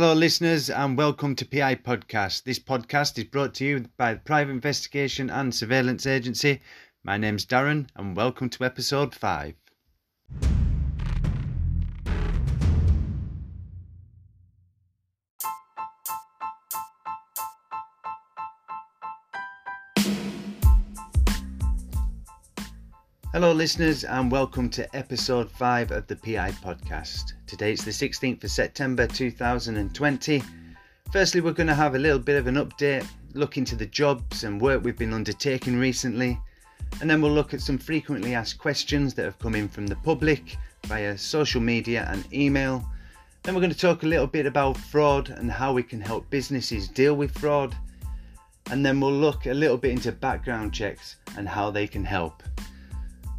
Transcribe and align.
Hello, 0.00 0.14
listeners, 0.14 0.70
and 0.70 0.96
welcome 0.96 1.34
to 1.34 1.44
PI 1.44 1.74
Podcast. 1.74 2.44
This 2.44 2.60
podcast 2.60 3.18
is 3.18 3.24
brought 3.24 3.52
to 3.54 3.64
you 3.64 3.84
by 3.96 4.14
the 4.14 4.20
Private 4.20 4.52
Investigation 4.52 5.28
and 5.28 5.52
Surveillance 5.52 6.06
Agency. 6.06 6.60
My 7.02 7.18
name's 7.18 7.44
Darren, 7.44 7.88
and 7.96 8.16
welcome 8.16 8.48
to 8.50 8.64
episode 8.64 9.12
5. 9.12 9.54
Listeners, 23.58 24.04
and 24.04 24.30
welcome 24.30 24.70
to 24.70 24.96
episode 24.96 25.50
5 25.50 25.90
of 25.90 26.06
the 26.06 26.14
PI 26.14 26.52
podcast. 26.62 27.32
Today 27.48 27.72
it's 27.72 27.82
the 27.82 27.90
16th 27.90 28.44
of 28.44 28.52
September 28.52 29.04
2020. 29.08 30.42
Firstly, 31.12 31.40
we're 31.40 31.50
going 31.50 31.66
to 31.66 31.74
have 31.74 31.96
a 31.96 31.98
little 31.98 32.20
bit 32.20 32.36
of 32.36 32.46
an 32.46 32.54
update, 32.54 33.04
look 33.34 33.56
into 33.56 33.74
the 33.74 33.86
jobs 33.86 34.44
and 34.44 34.60
work 34.60 34.84
we've 34.84 34.96
been 34.96 35.12
undertaking 35.12 35.76
recently, 35.76 36.38
and 37.00 37.10
then 37.10 37.20
we'll 37.20 37.32
look 37.32 37.52
at 37.52 37.60
some 37.60 37.78
frequently 37.78 38.32
asked 38.32 38.58
questions 38.58 39.12
that 39.14 39.24
have 39.24 39.40
come 39.40 39.56
in 39.56 39.68
from 39.68 39.88
the 39.88 39.96
public 39.96 40.56
via 40.86 41.18
social 41.18 41.60
media 41.60 42.08
and 42.12 42.32
email. 42.32 42.88
Then 43.42 43.56
we're 43.56 43.60
going 43.60 43.72
to 43.72 43.76
talk 43.76 44.04
a 44.04 44.06
little 44.06 44.28
bit 44.28 44.46
about 44.46 44.76
fraud 44.76 45.30
and 45.30 45.50
how 45.50 45.72
we 45.72 45.82
can 45.82 46.00
help 46.00 46.30
businesses 46.30 46.86
deal 46.86 47.14
with 47.14 47.36
fraud. 47.36 47.74
And 48.70 48.86
then 48.86 49.00
we'll 49.00 49.10
look 49.10 49.46
a 49.46 49.52
little 49.52 49.78
bit 49.78 49.90
into 49.90 50.12
background 50.12 50.72
checks 50.72 51.16
and 51.36 51.48
how 51.48 51.72
they 51.72 51.88
can 51.88 52.04
help. 52.04 52.44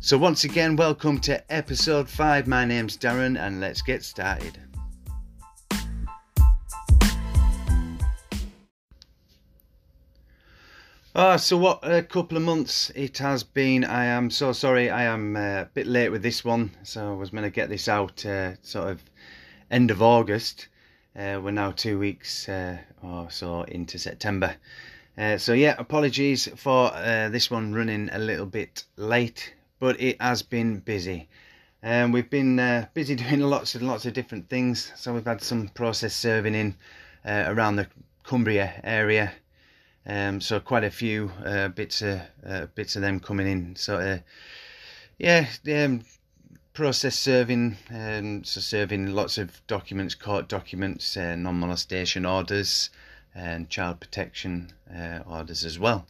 So, 0.02 0.18
once 0.18 0.46
again, 0.46 0.78
welcome 0.78 1.20
to 1.20 1.54
episode 1.54 2.08
5. 2.08 2.48
My 2.48 2.64
name's 2.64 2.96
Darren, 2.98 3.38
and 3.38 3.60
let's 3.60 3.82
get 3.82 4.02
started. 4.02 4.58
Ah, 11.14 11.36
so 11.36 11.58
what 11.58 11.80
a 11.84 12.02
couple 12.02 12.38
of 12.38 12.44
months 12.44 12.92
it 12.96 13.18
has 13.18 13.44
been. 13.44 13.84
I 13.84 14.06
am 14.06 14.30
so 14.30 14.54
sorry, 14.54 14.90
I 14.90 15.04
am 15.04 15.36
uh, 15.36 15.40
a 15.40 15.70
bit 15.74 15.86
late 15.86 16.10
with 16.10 16.24
this 16.24 16.46
one. 16.46 16.72
So, 16.84 17.12
I 17.12 17.16
was 17.16 17.32
going 17.32 17.44
to 17.44 17.50
get 17.50 17.68
this 17.68 17.90
out 17.90 18.26
uh, 18.26 18.54
sort 18.62 18.92
of 18.92 19.04
end 19.70 19.92
of 19.92 20.02
August. 20.02 20.70
Uh, 21.14 21.42
we're 21.44 21.52
now 21.52 21.72
two 21.72 22.00
weeks 22.00 22.48
uh, 22.48 22.78
or 23.04 23.30
so 23.30 23.64
into 23.64 24.00
September. 24.00 24.56
Uh, 25.18 25.38
so, 25.38 25.52
yeah, 25.52 25.76
apologies 25.78 26.48
for 26.56 26.90
uh, 26.94 27.28
this 27.28 27.52
one 27.52 27.74
running 27.74 28.10
a 28.14 28.18
little 28.18 28.46
bit 28.46 28.86
late 28.96 29.56
but 29.80 30.00
it 30.00 30.22
has 30.22 30.42
been 30.42 30.80
busy. 30.80 31.28
Um, 31.82 32.12
we've 32.12 32.30
been 32.30 32.60
uh, 32.60 32.88
busy 32.94 33.16
doing 33.16 33.40
lots 33.40 33.76
and 33.76 33.88
lots 33.88 34.06
of 34.06 34.14
different 34.14 34.50
things. 34.50 34.92
So 34.96 35.14
we've 35.14 35.26
had 35.26 35.42
some 35.42 35.70
process 35.70 36.14
serving 36.14 36.56
in 36.56 36.76
uh, 37.26 37.46
around 37.48 37.78
the 37.78 37.88
Cumbria 38.24 38.82
area. 38.84 39.32
Um, 40.06 40.42
so 40.42 40.60
quite 40.60 40.84
a 40.84 40.92
few 40.92 41.32
uh, 41.46 41.70
bits 41.70 42.02
of 42.02 42.22
uh, 42.46 42.66
bits 42.76 42.96
of 42.96 43.02
them 43.02 43.20
coming 43.20 43.48
in. 43.48 43.76
So 43.76 43.98
uh, 43.98 44.18
yeah, 45.18 45.48
um, 45.74 46.04
process 46.74 47.18
serving. 47.18 47.78
Um, 47.94 48.44
so 48.44 48.60
serving 48.60 49.14
lots 49.14 49.38
of 49.38 49.66
documents, 49.68 50.16
court 50.16 50.48
documents, 50.48 51.16
uh, 51.16 51.36
non-molestation 51.36 52.26
orders, 52.26 52.90
and 53.36 53.70
child 53.70 54.00
protection 54.00 54.74
orders 55.28 55.64
as 55.64 55.78
well. 55.78 56.08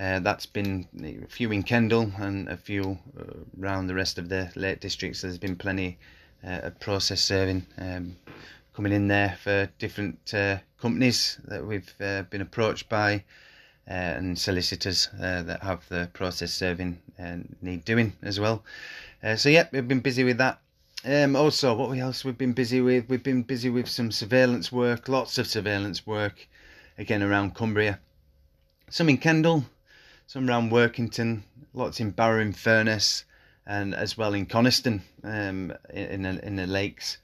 Uh, 0.00 0.18
that's 0.18 0.46
been 0.46 0.88
a 1.04 1.26
few 1.28 1.52
in 1.52 1.62
Kendal 1.62 2.10
and 2.16 2.48
a 2.48 2.56
few 2.56 2.98
uh, 3.18 3.34
around 3.60 3.86
the 3.86 3.94
rest 3.94 4.18
of 4.18 4.30
the 4.30 4.50
Lake 4.56 4.80
Districts. 4.80 5.20
There's 5.20 5.36
been 5.36 5.56
plenty 5.56 5.98
uh, 6.42 6.60
of 6.62 6.80
process 6.80 7.20
serving 7.20 7.66
um, 7.76 8.16
coming 8.74 8.92
in 8.92 9.08
there 9.08 9.36
for 9.42 9.68
different 9.78 10.32
uh, 10.32 10.56
companies 10.80 11.38
that 11.44 11.66
we've 11.66 11.92
uh, 12.00 12.22
been 12.22 12.40
approached 12.40 12.88
by 12.88 13.24
uh, 13.86 13.92
and 13.92 14.38
solicitors 14.38 15.10
that 15.18 15.62
have 15.62 15.86
the 15.90 16.08
process 16.14 16.50
serving 16.50 16.98
and 17.18 17.54
need 17.60 17.84
doing 17.84 18.14
as 18.22 18.40
well. 18.40 18.64
so 19.36 19.50
yeah, 19.50 19.68
we've 19.70 19.88
been 19.88 20.00
busy 20.00 20.24
with 20.24 20.38
that. 20.38 20.60
Um, 21.04 21.36
also, 21.36 21.74
what 21.74 21.98
else 21.98 22.24
we've 22.24 22.38
been 22.38 22.54
busy 22.54 22.80
with? 22.80 23.06
We've 23.10 23.22
been 23.22 23.42
busy 23.42 23.68
with 23.68 23.86
some 23.86 24.10
surveillance 24.10 24.72
work, 24.72 25.10
lots 25.10 25.36
of 25.36 25.46
surveillance 25.46 26.06
work, 26.06 26.48
again 26.96 27.22
around 27.22 27.54
Cumbria. 27.54 27.98
Some 28.88 29.10
in 29.10 29.18
Kendal, 29.18 29.64
some 30.30 30.48
around 30.48 30.70
Workington, 30.70 31.42
lots 31.74 31.98
in 31.98 32.12
Barrow-in-Furness, 32.12 33.24
and 33.66 33.92
as 33.96 34.16
well 34.16 34.32
in 34.32 34.46
Coniston 34.46 35.02
um, 35.24 35.72
in, 35.92 36.24
in, 36.24 36.38
in 36.38 36.54
the 36.54 36.68
lakes. 36.68 37.18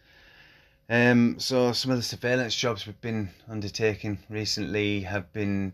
Um, 0.90 1.38
so 1.38 1.70
some 1.70 1.92
of 1.92 1.98
the 1.98 2.02
surveillance 2.02 2.56
jobs 2.56 2.84
we've 2.84 3.00
been 3.00 3.30
undertaking 3.48 4.18
recently 4.28 5.02
have 5.02 5.32
been 5.32 5.72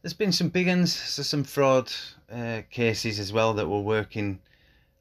there's 0.00 0.12
been 0.12 0.30
some 0.30 0.48
big 0.48 0.68
ones, 0.68 0.94
so 0.94 1.24
some 1.24 1.42
fraud 1.42 1.90
uh, 2.32 2.62
cases 2.70 3.18
as 3.18 3.32
well 3.32 3.52
that 3.54 3.68
we're 3.68 3.80
working 3.80 4.38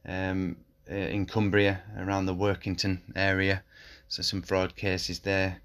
um, 0.07 0.55
uh, 0.89 0.95
in 0.95 1.27
Cumbria 1.27 1.83
around 1.99 2.25
the 2.25 2.33
Workington 2.33 2.97
area. 3.15 3.61
So 4.07 4.23
some 4.23 4.41
fraud 4.41 4.75
cases 4.75 5.19
there. 5.19 5.61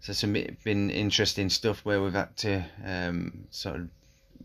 So 0.00 0.12
some 0.12 0.32
been 0.64 0.90
interesting 0.90 1.50
stuff 1.50 1.84
where 1.84 2.02
we've 2.02 2.12
had 2.14 2.36
to 2.38 2.64
um, 2.84 3.46
sort 3.52 3.76
of 3.76 3.88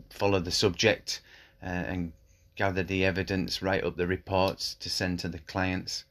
follow 0.09 0.39
the 0.39 0.51
subject 0.51 1.21
uh, 1.63 1.65
and 1.65 2.13
gather 2.55 2.83
the 2.83 3.05
evidence, 3.05 3.61
write 3.61 3.83
up 3.83 3.95
the 3.97 4.07
reports 4.07 4.75
to 4.75 4.89
send 4.89 5.19
to 5.19 5.27
the 5.27 5.39
clients. 5.39 6.05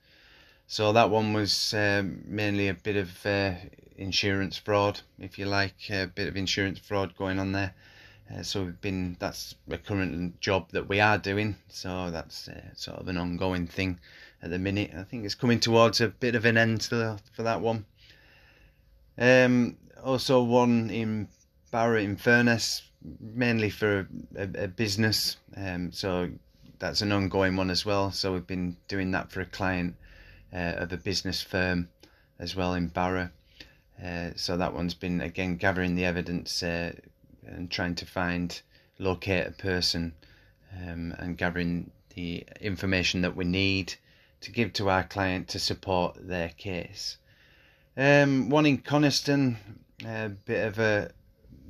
So 0.66 0.92
that 0.92 1.10
one 1.10 1.32
was 1.32 1.74
um, 1.74 2.22
mainly 2.26 2.68
a 2.68 2.74
bit 2.74 2.96
of 2.96 3.26
uh, 3.26 3.54
insurance 3.96 4.56
fraud, 4.56 5.00
if 5.18 5.38
you 5.38 5.46
like, 5.46 5.91
a 5.91 6.06
bit 6.06 6.28
of 6.28 6.36
insurance 6.36 6.78
fraud 6.78 7.16
going 7.16 7.38
on 7.38 7.52
there. 7.52 7.74
Uh, 8.32 8.42
so 8.42 8.64
we've 8.64 8.80
been 8.80 9.16
that's 9.18 9.56
a 9.68 9.78
current 9.78 10.41
job 10.41 10.70
that 10.70 10.88
we 10.88 11.00
are 11.00 11.18
doing. 11.18 11.56
So 11.68 12.10
that's 12.10 12.48
uh, 12.48 12.60
sort 12.74 13.00
of 13.00 13.08
an 13.08 13.16
ongoing 13.16 13.66
thing 13.66 13.98
at 14.42 14.50
the 14.50 14.58
minute. 14.58 14.92
I 14.97 15.02
think 15.02 15.24
it's 15.24 15.34
coming 15.34 15.60
towards 15.60 16.00
a 16.00 16.08
bit 16.08 16.34
of 16.34 16.44
an 16.44 16.56
end 16.56 16.84
for 16.84 17.42
that 17.42 17.60
one. 17.60 17.84
Um, 19.18 19.76
also 20.02 20.42
one 20.42 20.91
in 20.91 21.28
Barrow-in-Furness 21.70 22.82
mainly 23.20 23.70
for 23.70 24.08
a, 24.36 24.48
a 24.64 24.69
business. 24.69 25.36
Um, 25.56 25.92
so 25.92 26.31
that's 26.78 27.03
an 27.03 27.12
ongoing 27.12 27.56
one 27.56 27.70
as 27.70 27.84
well. 27.84 28.10
So 28.10 28.32
we've 28.32 28.47
been 28.47 28.76
doing 28.88 29.10
that 29.12 29.31
for 29.31 29.41
a 29.41 29.47
client 29.47 29.94
uh, 30.53 30.75
of 30.76 30.92
a 30.92 30.97
business 30.97 31.42
firm 31.42 31.88
as 32.38 32.56
well 32.56 32.75
in 32.75 32.88
Barrow. 32.88 33.30
Uh, 34.03 34.30
so 34.34 34.56
that 34.56 34.75
one's 34.75 34.94
been 34.94 35.20
again 35.20 35.56
gathering 35.56 35.94
the 35.94 36.06
evidence 36.06 36.62
uh, 36.62 36.92
and 37.47 37.70
trying 37.70 37.94
to 37.97 38.06
find, 38.06 38.60
locate 38.98 39.47
a 39.47 39.50
person, 39.50 40.14
um, 40.82 41.14
and 41.19 41.36
gathering 41.36 41.91
the 42.14 42.44
information 42.60 43.20
that 43.22 43.36
we 43.36 43.44
need 43.44 43.94
to 44.41 44.50
give 44.50 44.72
to 44.72 44.88
our 44.88 45.04
client 45.04 45.48
to 45.48 45.59
support 45.59 46.16
their 46.26 46.48
case. 46.48 47.19
Um, 47.97 48.48
one 48.48 48.64
in 48.64 48.78
Coniston, 48.78 49.59
a 50.06 50.30
bit 50.30 50.66
of 50.66 50.78
a 50.78 51.10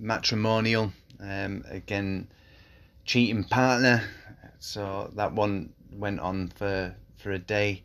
matrimonial 0.00 0.92
um, 1.20 1.64
again, 1.68 2.28
cheating 3.04 3.44
partner. 3.44 4.02
So 4.58 5.10
that 5.14 5.32
one 5.32 5.72
went 5.92 6.20
on 6.20 6.48
for 6.48 6.94
for 7.16 7.32
a 7.32 7.38
day, 7.38 7.82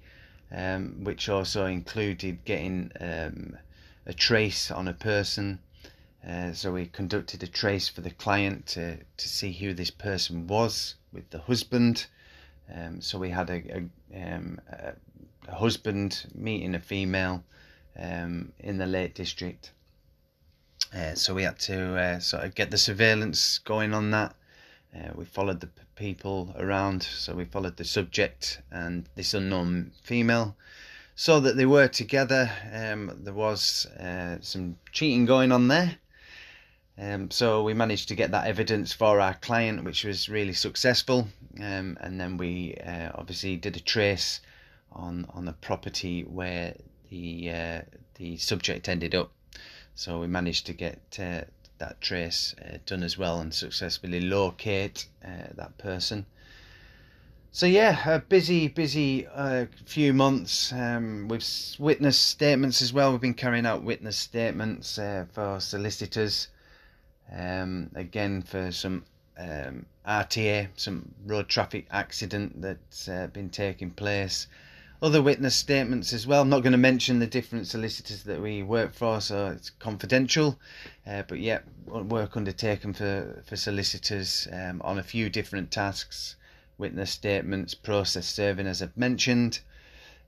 um, 0.51 1.03
which 1.03 1.29
also 1.29 1.65
included 1.65 2.45
getting 2.45 2.91
um, 2.99 3.57
a 4.05 4.13
trace 4.13 4.71
on 4.71 4.87
a 4.87 4.93
person. 4.93 5.59
Uh, 6.27 6.53
so 6.53 6.71
we 6.71 6.87
conducted 6.87 7.43
a 7.43 7.47
trace 7.47 7.87
for 7.87 8.01
the 8.01 8.09
client 8.09 8.65
to, 8.65 8.97
to 9.17 9.29
see 9.29 9.51
who 9.51 9.73
this 9.73 9.91
person 9.91 10.47
was 10.47 10.95
with 11.11 11.29
the 11.29 11.39
husband. 11.39 12.07
Um, 12.73 12.99
so 12.99 13.19
we 13.19 13.29
had 13.29 13.49
a, 13.49 13.61
a, 14.13 14.33
um, 14.33 14.59
a, 14.69 15.55
husband 15.55 16.25
meeting 16.33 16.73
a 16.73 16.79
female 16.79 17.43
um, 17.99 18.51
in 18.59 18.77
the 18.77 18.87
Lake 18.87 19.13
District. 19.13 19.71
Uh, 20.93 21.13
so 21.15 21.33
we 21.33 21.43
had 21.43 21.59
to 21.59 21.95
uh, 21.95 22.19
sort 22.19 22.43
of 22.43 22.55
get 22.55 22.71
the 22.71 22.77
surveillance 22.77 23.59
going 23.59 23.93
on 23.93 24.11
that. 24.11 24.35
Uh, 24.95 25.11
we 25.15 25.25
followed 25.25 25.59
the 25.59 25.69
people 25.95 26.53
around, 26.57 27.03
so 27.03 27.33
we 27.33 27.45
followed 27.45 27.77
the 27.77 27.83
subject 27.83 28.61
and 28.71 29.07
this 29.15 29.33
unknown 29.33 29.91
female, 30.03 30.55
Saw 31.17 31.39
that 31.39 31.55
they 31.55 31.65
were 31.65 31.87
together. 31.87 32.51
Um, 32.73 33.19
there 33.23 33.33
was 33.33 33.85
uh, 33.85 34.37
some 34.41 34.77
cheating 34.91 35.25
going 35.25 35.53
on 35.53 35.69
there. 35.69 35.97
Um, 36.97 37.31
so 37.31 37.63
we 37.63 37.73
managed 37.73 38.09
to 38.09 38.15
get 38.15 38.31
that 38.31 38.47
evidence 38.47 38.91
for 38.91 39.21
our 39.21 39.33
client, 39.35 39.85
which 39.85 40.03
was 40.03 40.27
really 40.27 40.51
successful. 40.51 41.29
Um, 41.57 41.97
and 42.01 42.19
then 42.19 42.35
we 42.35 42.75
uh, 42.75 43.11
obviously 43.15 43.55
did 43.55 43.77
a 43.77 43.79
trace 43.79 44.41
on 44.91 45.25
on 45.33 45.45
the 45.45 45.53
property 45.53 46.23
where 46.23 46.75
the 47.09 47.49
uh, 47.49 47.81
the 48.15 48.35
subject 48.35 48.89
ended 48.89 49.15
up. 49.15 49.31
So 49.97 50.19
we 50.19 50.27
managed 50.27 50.65
to 50.65 50.73
get 50.73 50.99
uh, 51.19 51.41
that 51.77 52.01
trace 52.01 52.53
uh, 52.61 52.79
done 52.85 53.01
as 53.01 53.17
well 53.17 53.39
and 53.39 53.53
successfully 53.53 54.19
locate 54.19 55.07
uh, 55.23 55.53
that 55.55 55.77
person. 55.77 56.25
So 57.51 57.65
yeah, 57.65 58.09
a 58.09 58.19
busy, 58.19 58.67
busy 58.67 59.25
uh, 59.25 59.67
few 59.85 60.13
months. 60.13 60.73
Um, 60.73 61.29
we've 61.29 61.45
witness 61.79 62.19
statements 62.19 62.81
as 62.81 62.91
well. 62.91 63.13
We've 63.13 63.21
been 63.21 63.33
carrying 63.33 63.65
out 63.65 63.83
witness 63.83 64.17
statements 64.17 64.99
uh, 64.99 65.27
for 65.31 65.61
solicitors. 65.61 66.49
Um, 67.31 67.89
again, 67.95 68.41
for 68.41 68.73
some 68.73 69.05
um, 69.37 69.85
RTA, 70.05 70.67
some 70.75 71.15
road 71.25 71.47
traffic 71.47 71.87
accident 71.89 72.61
that's 72.61 73.07
been 73.31 73.49
taking 73.49 73.91
place. 73.91 74.47
Other 75.01 75.21
witness 75.21 75.55
statements 75.55 76.13
as 76.13 76.25
well. 76.25 76.41
I'm 76.41 76.49
not 76.49 76.63
going 76.63 76.71
to 76.71 76.77
mention 76.77 77.19
the 77.19 77.27
different 77.27 77.67
solicitors 77.67 78.23
that 78.23 78.41
we 78.41 78.63
work 78.63 78.93
for, 78.93 79.19
so 79.19 79.47
it's 79.47 79.69
confidential. 79.69 80.57
Uh, 81.05 81.23
but 81.27 81.39
yeah, 81.39 81.59
work 81.85 82.37
undertaken 82.37 82.93
for 82.93 83.43
for 83.45 83.55
solicitors 83.55 84.47
um, 84.51 84.81
on 84.83 84.97
a 84.97 85.03
few 85.03 85.29
different 85.29 85.69
tasks 85.69 86.37
witness 86.77 87.11
statements, 87.11 87.73
process 87.73 88.27
serving, 88.27 88.67
as 88.67 88.81
I've 88.81 88.97
mentioned, 88.97 89.59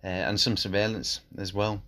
uh, 0.03 0.07
and 0.07 0.39
some 0.39 0.57
surveillance 0.57 1.21
as 1.37 1.53
well. 1.53 1.81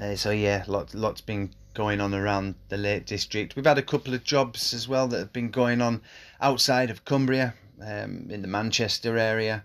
Uh, 0.00 0.14
so 0.14 0.30
yeah, 0.30 0.64
lots 0.66 0.94
lots 0.94 1.20
been 1.20 1.50
going 1.74 2.00
on 2.00 2.14
around 2.14 2.54
the 2.68 2.76
Lake 2.76 3.06
District. 3.06 3.56
We've 3.56 3.66
had 3.66 3.78
a 3.78 3.82
couple 3.82 4.14
of 4.14 4.24
jobs 4.24 4.72
as 4.72 4.88
well 4.88 5.08
that 5.08 5.18
have 5.18 5.32
been 5.32 5.50
going 5.50 5.80
on 5.80 6.02
outside 6.40 6.90
of 6.90 7.04
Cumbria, 7.04 7.54
um, 7.80 8.28
in 8.30 8.42
the 8.42 8.48
Manchester 8.48 9.18
area. 9.18 9.64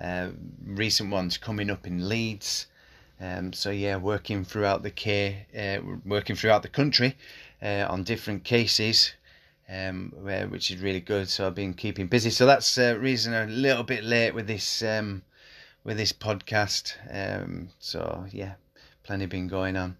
Uh, 0.00 0.28
recent 0.64 1.10
ones 1.10 1.38
coming 1.38 1.70
up 1.70 1.86
in 1.86 2.08
Leeds. 2.08 2.66
Um, 3.20 3.52
so 3.52 3.70
yeah, 3.70 3.96
working 3.96 4.44
throughout 4.44 4.82
the 4.82 4.90
K, 4.90 5.46
uh, 5.56 5.78
working 6.04 6.36
throughout 6.36 6.62
the 6.62 6.68
country 6.68 7.16
uh, 7.62 7.86
on 7.88 8.04
different 8.04 8.44
cases 8.44 9.14
um, 9.68 10.12
which 10.50 10.70
is 10.70 10.80
really 10.80 11.00
good. 11.00 11.28
So 11.28 11.46
I've 11.46 11.54
been 11.54 11.74
keeping 11.74 12.06
busy. 12.06 12.30
So 12.30 12.46
that's 12.46 12.74
the 12.74 12.98
reason 12.98 13.34
I'm 13.34 13.48
a 13.48 13.52
little 13.52 13.82
bit 13.82 14.04
late 14.04 14.34
with 14.34 14.46
this 14.46 14.82
um, 14.82 15.22
with 15.84 15.96
this 15.96 16.12
podcast. 16.12 16.94
Um, 17.10 17.70
so 17.78 18.26
yeah, 18.30 18.54
plenty 19.02 19.26
been 19.26 19.48
going 19.48 19.76
on. 19.76 19.96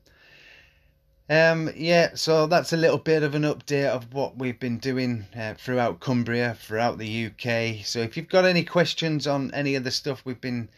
Um, 1.28 1.70
yeah, 1.74 2.10
so 2.14 2.46
that's 2.46 2.72
a 2.72 2.76
little 2.76 2.98
bit 2.98 3.24
of 3.24 3.34
an 3.34 3.42
update 3.42 3.88
of 3.88 4.14
what 4.14 4.38
we've 4.38 4.60
been 4.60 4.78
doing 4.78 5.26
uh, 5.36 5.54
throughout 5.54 5.98
Cumbria, 5.98 6.54
throughout 6.54 6.98
the 6.98 7.26
UK. 7.26 7.84
So 7.84 7.98
if 7.98 8.16
you've 8.16 8.28
got 8.28 8.44
any 8.44 8.62
questions 8.62 9.26
on 9.26 9.52
any 9.52 9.74
of 9.74 9.82
the 9.82 9.90
stuff 9.90 10.24
we've 10.24 10.40
been 10.40 10.68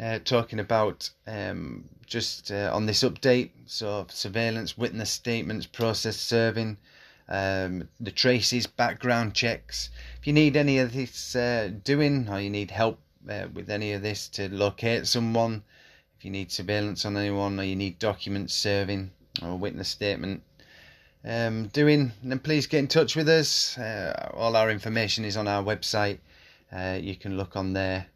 uh, 0.00 0.18
talking 0.24 0.58
about 0.58 1.10
um, 1.28 1.84
just 2.06 2.50
uh, 2.50 2.72
on 2.74 2.86
this 2.86 3.04
update, 3.04 3.50
so 3.66 4.04
surveillance, 4.10 4.76
witness 4.76 5.10
statements, 5.12 5.64
process 5.64 6.16
serving, 6.16 6.76
um, 7.28 7.88
the 8.00 8.10
traces, 8.10 8.66
background 8.66 9.32
checks. 9.32 9.90
If 10.18 10.26
you 10.26 10.32
need 10.32 10.56
any 10.56 10.78
of 10.80 10.92
this 10.92 11.36
uh, 11.36 11.70
doing, 11.84 12.28
or 12.28 12.40
you 12.40 12.50
need 12.50 12.72
help 12.72 12.98
uh, 13.30 13.46
with 13.54 13.70
any 13.70 13.92
of 13.92 14.02
this 14.02 14.26
to 14.30 14.48
locate 14.48 15.06
someone, 15.06 15.62
if 16.18 16.24
you 16.24 16.32
need 16.32 16.50
surveillance 16.50 17.04
on 17.04 17.16
anyone, 17.16 17.60
or 17.60 17.62
you 17.62 17.76
need 17.76 18.00
documents 18.00 18.54
serving 18.54 19.12
or 19.42 19.56
witness 19.56 19.88
statement 19.88 20.42
um, 21.24 21.68
doing, 21.68 22.12
then 22.22 22.38
please 22.38 22.66
get 22.66 22.78
in 22.78 22.88
touch 22.88 23.16
with 23.16 23.28
us. 23.28 23.78
Uh, 23.78 24.30
all 24.34 24.56
our 24.56 24.70
information 24.70 25.24
is 25.24 25.36
on 25.36 25.48
our 25.48 25.62
website. 25.62 26.18
Uh, 26.72 26.98
you 27.00 27.16
can 27.16 27.36
look 27.36 27.56
on 27.56 27.72
there. 27.72 28.06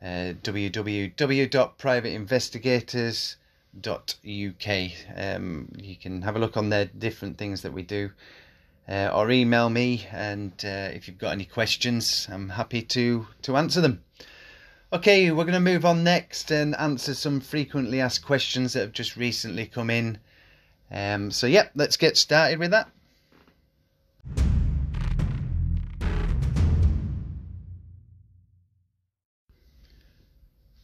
Uh, 0.00 0.32
www.privateinvestigators.com 0.42 3.38
uk. 3.86 4.90
Um, 5.16 5.68
you 5.76 5.96
can 5.96 6.22
have 6.22 6.36
a 6.36 6.38
look 6.38 6.56
on 6.56 6.70
there, 6.70 6.86
different 6.86 7.38
things 7.38 7.62
that 7.62 7.72
we 7.72 7.82
do, 7.82 8.10
uh, 8.88 9.10
or 9.12 9.30
email 9.30 9.70
me. 9.70 10.06
And 10.10 10.52
uh, 10.64 10.90
if 10.92 11.06
you've 11.06 11.18
got 11.18 11.32
any 11.32 11.44
questions, 11.44 12.28
I'm 12.30 12.48
happy 12.48 12.82
to 12.82 13.26
to 13.42 13.56
answer 13.56 13.80
them. 13.80 14.02
Okay, 14.92 15.30
we're 15.30 15.44
going 15.44 15.52
to 15.52 15.60
move 15.60 15.84
on 15.84 16.02
next 16.02 16.50
and 16.50 16.74
answer 16.76 17.14
some 17.14 17.40
frequently 17.40 18.00
asked 18.00 18.24
questions 18.24 18.72
that 18.72 18.80
have 18.80 18.92
just 18.92 19.16
recently 19.16 19.66
come 19.66 19.90
in. 19.90 20.18
Um, 20.90 21.30
so, 21.30 21.46
yep, 21.46 21.70
let's 21.74 21.96
get 21.96 22.16
started 22.16 22.58
with 22.58 22.70
that. 22.70 22.88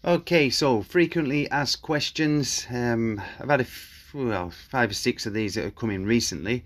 Okay, 0.07 0.51
so 0.51 0.83
frequently 0.83 1.51
asked 1.51 1.81
questions. 1.81 2.67
Um, 2.71 3.23
I've 3.41 3.49
had 3.49 3.61
a 3.61 3.65
f- 3.65 4.11
well 4.13 4.51
five 4.51 4.91
or 4.91 4.95
six 4.95 5.25
of 5.25 5.33
these 5.33 5.55
that 5.55 5.65
have 5.65 5.77
come 5.77 5.89
in 5.89 6.05
recently 6.05 6.63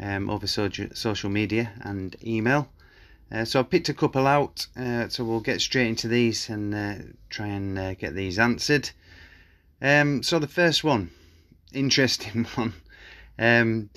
um, 0.00 0.30
over 0.30 0.46
so- 0.46 0.70
social 0.94 1.28
media 1.28 1.70
and 1.82 2.16
email. 2.24 2.70
Uh, 3.30 3.44
so 3.44 3.60
I 3.60 3.62
picked 3.62 3.90
a 3.90 3.94
couple 3.94 4.26
out. 4.26 4.66
Uh, 4.74 5.08
so 5.08 5.22
we'll 5.22 5.40
get 5.40 5.60
straight 5.60 5.88
into 5.88 6.08
these 6.08 6.48
and 6.48 6.74
uh, 6.74 6.94
try 7.28 7.48
and 7.48 7.78
uh, 7.78 7.92
get 7.92 8.14
these 8.14 8.38
answered. 8.38 8.88
Um, 9.82 10.22
so 10.22 10.38
the 10.38 10.48
first 10.48 10.82
one, 10.82 11.10
interesting 11.74 12.44
one. 12.54 12.74
Um, 13.38 13.90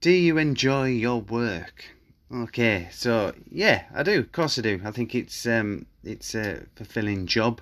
do 0.00 0.10
you 0.10 0.38
enjoy 0.38 0.88
your 0.88 1.20
work? 1.20 1.84
Okay, 2.32 2.88
so 2.90 3.32
yeah, 3.50 3.84
I 3.94 4.02
do. 4.02 4.18
Of 4.18 4.32
course, 4.32 4.58
I 4.58 4.62
do. 4.62 4.80
I 4.84 4.90
think 4.90 5.14
it's 5.14 5.46
um, 5.46 5.86
it's 6.02 6.34
a 6.34 6.62
fulfilling 6.74 7.26
job. 7.26 7.60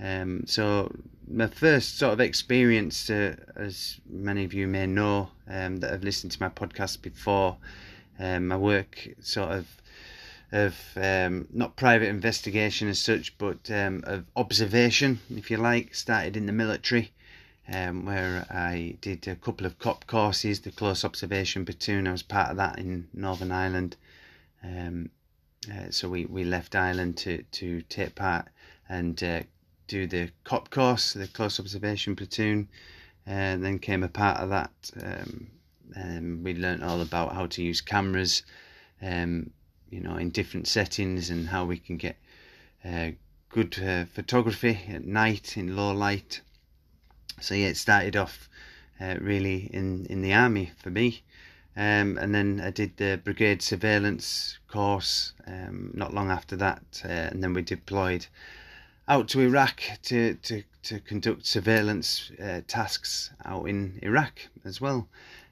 Um, 0.00 0.44
so 0.46 0.92
my 1.28 1.46
first 1.46 1.98
sort 1.98 2.12
of 2.12 2.20
experience, 2.20 3.08
uh, 3.08 3.36
as 3.56 4.00
many 4.08 4.44
of 4.44 4.52
you 4.52 4.66
may 4.66 4.86
know 4.86 5.30
um, 5.48 5.76
that 5.78 5.90
have 5.90 6.04
listened 6.04 6.32
to 6.32 6.42
my 6.42 6.48
podcast 6.48 7.02
before, 7.02 7.56
um, 8.18 8.50
I 8.50 8.56
work 8.56 9.08
sort 9.20 9.52
of 9.52 9.66
of 10.52 10.76
um, 10.96 11.48
not 11.52 11.76
private 11.76 12.08
investigation 12.08 12.88
as 12.88 13.00
such, 13.00 13.36
but 13.38 13.70
um, 13.70 14.04
of 14.06 14.24
observation, 14.36 15.20
if 15.34 15.50
you 15.50 15.56
like. 15.56 15.94
Started 15.94 16.36
in 16.36 16.46
the 16.46 16.52
military, 16.52 17.12
um, 17.72 18.04
where 18.04 18.46
I 18.50 18.96
did 19.00 19.26
a 19.26 19.36
couple 19.36 19.66
of 19.66 19.78
cop 19.78 20.06
courses, 20.06 20.60
the 20.60 20.70
close 20.70 21.04
observation 21.04 21.64
platoon. 21.64 22.06
I 22.06 22.12
was 22.12 22.22
part 22.22 22.50
of 22.50 22.56
that 22.58 22.78
in 22.78 23.08
Northern 23.14 23.52
Ireland. 23.52 23.96
Um, 24.62 25.10
uh, 25.70 25.90
so 25.90 26.08
we, 26.08 26.26
we 26.26 26.44
left 26.44 26.74
Ireland 26.74 27.16
to, 27.18 27.42
to 27.42 27.82
take 27.82 28.14
part 28.14 28.48
and 28.88 29.22
uh, 29.22 29.40
do 29.88 30.06
the 30.06 30.30
cop 30.44 30.70
course, 30.70 31.14
the 31.14 31.26
close 31.26 31.58
observation 31.58 32.16
platoon, 32.16 32.68
and 33.26 33.64
then 33.64 33.78
came 33.78 34.02
a 34.02 34.08
part 34.08 34.40
of 34.40 34.50
that. 34.50 34.72
Um, 35.02 35.46
and 35.94 36.44
we 36.44 36.54
learned 36.54 36.84
all 36.84 37.00
about 37.00 37.34
how 37.34 37.46
to 37.46 37.62
use 37.62 37.80
cameras, 37.80 38.42
um, 39.00 39.50
you 39.90 40.00
know, 40.00 40.16
in 40.16 40.30
different 40.30 40.66
settings 40.66 41.30
and 41.30 41.48
how 41.48 41.64
we 41.64 41.78
can 41.78 41.96
get 41.96 42.16
uh, 42.84 43.10
good 43.48 43.78
uh, 43.82 44.04
photography 44.06 44.78
at 44.88 45.04
night 45.04 45.56
in 45.56 45.76
low 45.76 45.92
light. 45.92 46.40
So 47.40 47.54
yeah, 47.54 47.68
it 47.68 47.76
started 47.76 48.16
off 48.16 48.48
uh, 49.00 49.16
really 49.20 49.70
in 49.72 50.06
in 50.06 50.22
the 50.22 50.34
army 50.34 50.72
for 50.76 50.90
me. 50.90 51.22
Um, 51.76 52.18
and 52.18 52.32
then 52.32 52.60
I 52.60 52.70
did 52.70 52.96
the 52.96 53.20
brigade 53.22 53.60
surveillance 53.60 54.58
course 54.68 55.32
um, 55.46 55.90
not 55.92 56.14
long 56.14 56.30
after 56.30 56.54
that, 56.56 57.02
uh, 57.04 57.08
and 57.08 57.42
then 57.42 57.52
we 57.52 57.62
deployed 57.62 58.26
out 59.08 59.28
to 59.28 59.40
Iraq 59.40 59.82
to, 60.04 60.34
to, 60.34 60.62
to 60.84 61.00
conduct 61.00 61.46
surveillance 61.46 62.30
uh, 62.42 62.60
tasks 62.66 63.30
out 63.44 63.68
in 63.68 63.98
Iraq 64.02 64.48
as 64.64 64.80
well. 64.80 65.08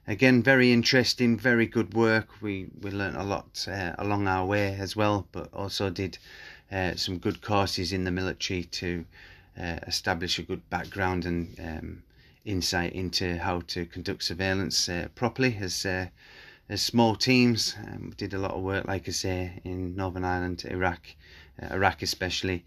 Again, 0.06 0.42
very 0.42 0.72
interesting, 0.72 1.38
very 1.38 1.66
good 1.66 1.94
work. 1.94 2.28
We 2.40 2.68
we 2.80 2.90
learnt 2.90 3.16
a 3.16 3.24
lot 3.24 3.66
uh, 3.68 3.92
along 3.98 4.26
our 4.26 4.46
way 4.46 4.76
as 4.78 4.96
well, 4.96 5.26
but 5.32 5.52
also 5.52 5.90
did 5.90 6.18
uh, 6.70 6.94
some 6.96 7.18
good 7.18 7.40
courses 7.40 7.92
in 7.92 8.04
the 8.04 8.10
military 8.10 8.64
to 8.64 9.04
uh, 9.58 9.78
establish 9.86 10.38
a 10.38 10.42
good 10.42 10.68
background 10.70 11.26
and 11.26 11.58
um, 11.60 12.02
insight 12.44 12.92
into 12.92 13.38
how 13.38 13.60
to 13.68 13.86
conduct 13.86 14.24
surveillance 14.24 14.88
uh, 14.88 15.08
properly 15.14 15.56
as 15.60 15.86
uh, 15.86 16.06
as 16.68 16.82
small 16.82 17.14
teams. 17.14 17.74
Um, 17.78 18.08
we 18.10 18.14
did 18.14 18.34
a 18.34 18.38
lot 18.38 18.52
of 18.52 18.62
work, 18.62 18.86
like 18.86 19.08
I 19.08 19.12
say, 19.12 19.60
in 19.64 19.94
Northern 19.94 20.24
Ireland, 20.24 20.64
Iraq, 20.68 21.00
Iraq 21.70 22.02
especially 22.02 22.64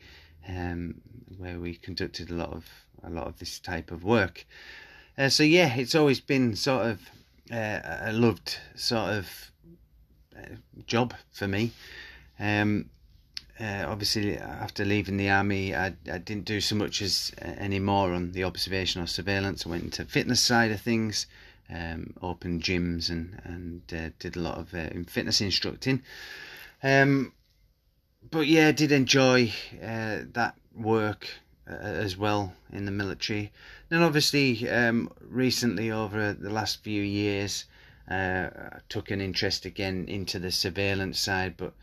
um, 0.48 1.02
where 1.38 1.60
we 1.60 1.76
conducted 1.76 2.30
a 2.30 2.36
lot 2.36 2.52
of 2.52 2.66
a 3.04 3.10
lot 3.10 3.28
of 3.28 3.40
this 3.40 3.60
type 3.60 3.92
of 3.92 4.04
work. 4.04 4.46
Uh, 5.18 5.30
so 5.30 5.44
yeah, 5.44 5.76
it's 5.76 5.96
always 5.96 6.20
been 6.20 6.56
sort 6.56 6.86
of 6.86 7.02
uh, 7.52 7.80
a 8.02 8.14
loved 8.14 8.58
sort 8.76 9.12
of 9.12 9.52
uh, 10.38 10.56
job 10.88 11.14
for 11.32 11.48
me. 11.48 11.72
Um, 12.40 12.90
uh, 13.60 13.86
obviously, 13.88 14.38
after 14.38 14.84
leaving 14.84 15.18
the 15.18 15.30
army, 15.30 15.74
I, 15.74 15.94
I 16.12 16.18
didn't 16.18 16.46
do 16.46 16.60
so 16.60 16.76
much 16.76 17.02
as 17.02 17.32
uh, 17.42 17.46
anymore 17.46 18.14
on 18.14 18.34
the 18.34 18.44
observation 18.44 19.02
or 19.02 19.08
surveillance. 19.08 19.66
I 19.66 19.70
went 19.70 19.84
into 19.84 20.06
fitness 20.06 20.42
side 20.42 20.72
of 20.72 20.82
things, 20.82 21.28
um, 21.70 22.14
opened 22.22 22.64
gyms 22.64 23.10
and 23.10 23.40
and 23.44 23.82
uh, 23.94 24.10
did 24.20 24.36
a 24.36 24.42
lot 24.42 24.58
of 24.58 24.70
fitness 25.08 25.40
instructing. 25.40 26.04
Um, 26.84 27.32
but 28.30 28.48
yeah, 28.48 28.68
I 28.68 28.72
did 28.72 28.92
enjoy 28.92 29.54
uh, 29.82 30.20
that 30.34 30.56
work 30.76 31.28
uh, 31.70 31.74
as 31.76 32.18
well 32.18 32.54
in 32.72 32.86
the 32.86 32.92
military. 32.92 33.52
And 33.90 34.04
obviously, 34.04 34.70
um, 34.70 35.12
recently 35.22 35.92
over 35.92 36.34
the 36.34 36.50
last 36.50 36.84
few 36.84 37.02
years, 37.02 37.66
uh, 38.10 38.50
I 38.54 38.80
took 38.90 39.12
an 39.12 39.22
interest 39.22 39.66
again 39.66 40.06
into 40.08 40.40
the 40.40 40.52
surveillance 40.52 41.20
side, 41.20 41.56
but 41.58 41.74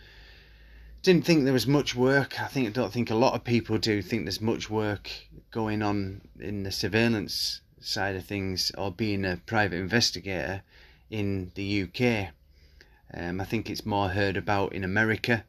didn't 1.02 1.24
think 1.24 1.44
there 1.44 1.52
was 1.52 1.66
much 1.66 1.94
work. 1.96 2.40
I 2.40 2.46
think 2.46 2.68
I 2.68 2.70
don't 2.70 2.92
think 2.92 3.10
a 3.10 3.16
lot 3.16 3.34
of 3.34 3.42
people 3.44 3.76
do 3.78 4.00
think 4.02 4.24
there's 4.24 4.40
much 4.40 4.70
work 4.70 5.10
going 5.50 5.82
on 5.82 6.20
in 6.38 6.62
the 6.62 6.70
surveillance 6.70 7.60
side 7.80 8.14
of 8.14 8.24
things 8.24 8.70
or 8.78 8.92
being 8.92 9.24
a 9.24 9.40
private 9.44 9.76
investigator 9.76 10.62
in 11.10 11.50
the 11.56 11.82
UK. 11.82 12.28
Um, 13.12 13.40
I 13.40 13.44
think 13.44 13.68
it's 13.68 13.84
more 13.84 14.10
heard 14.10 14.36
about 14.36 14.72
in 14.72 14.84
America 14.84 15.44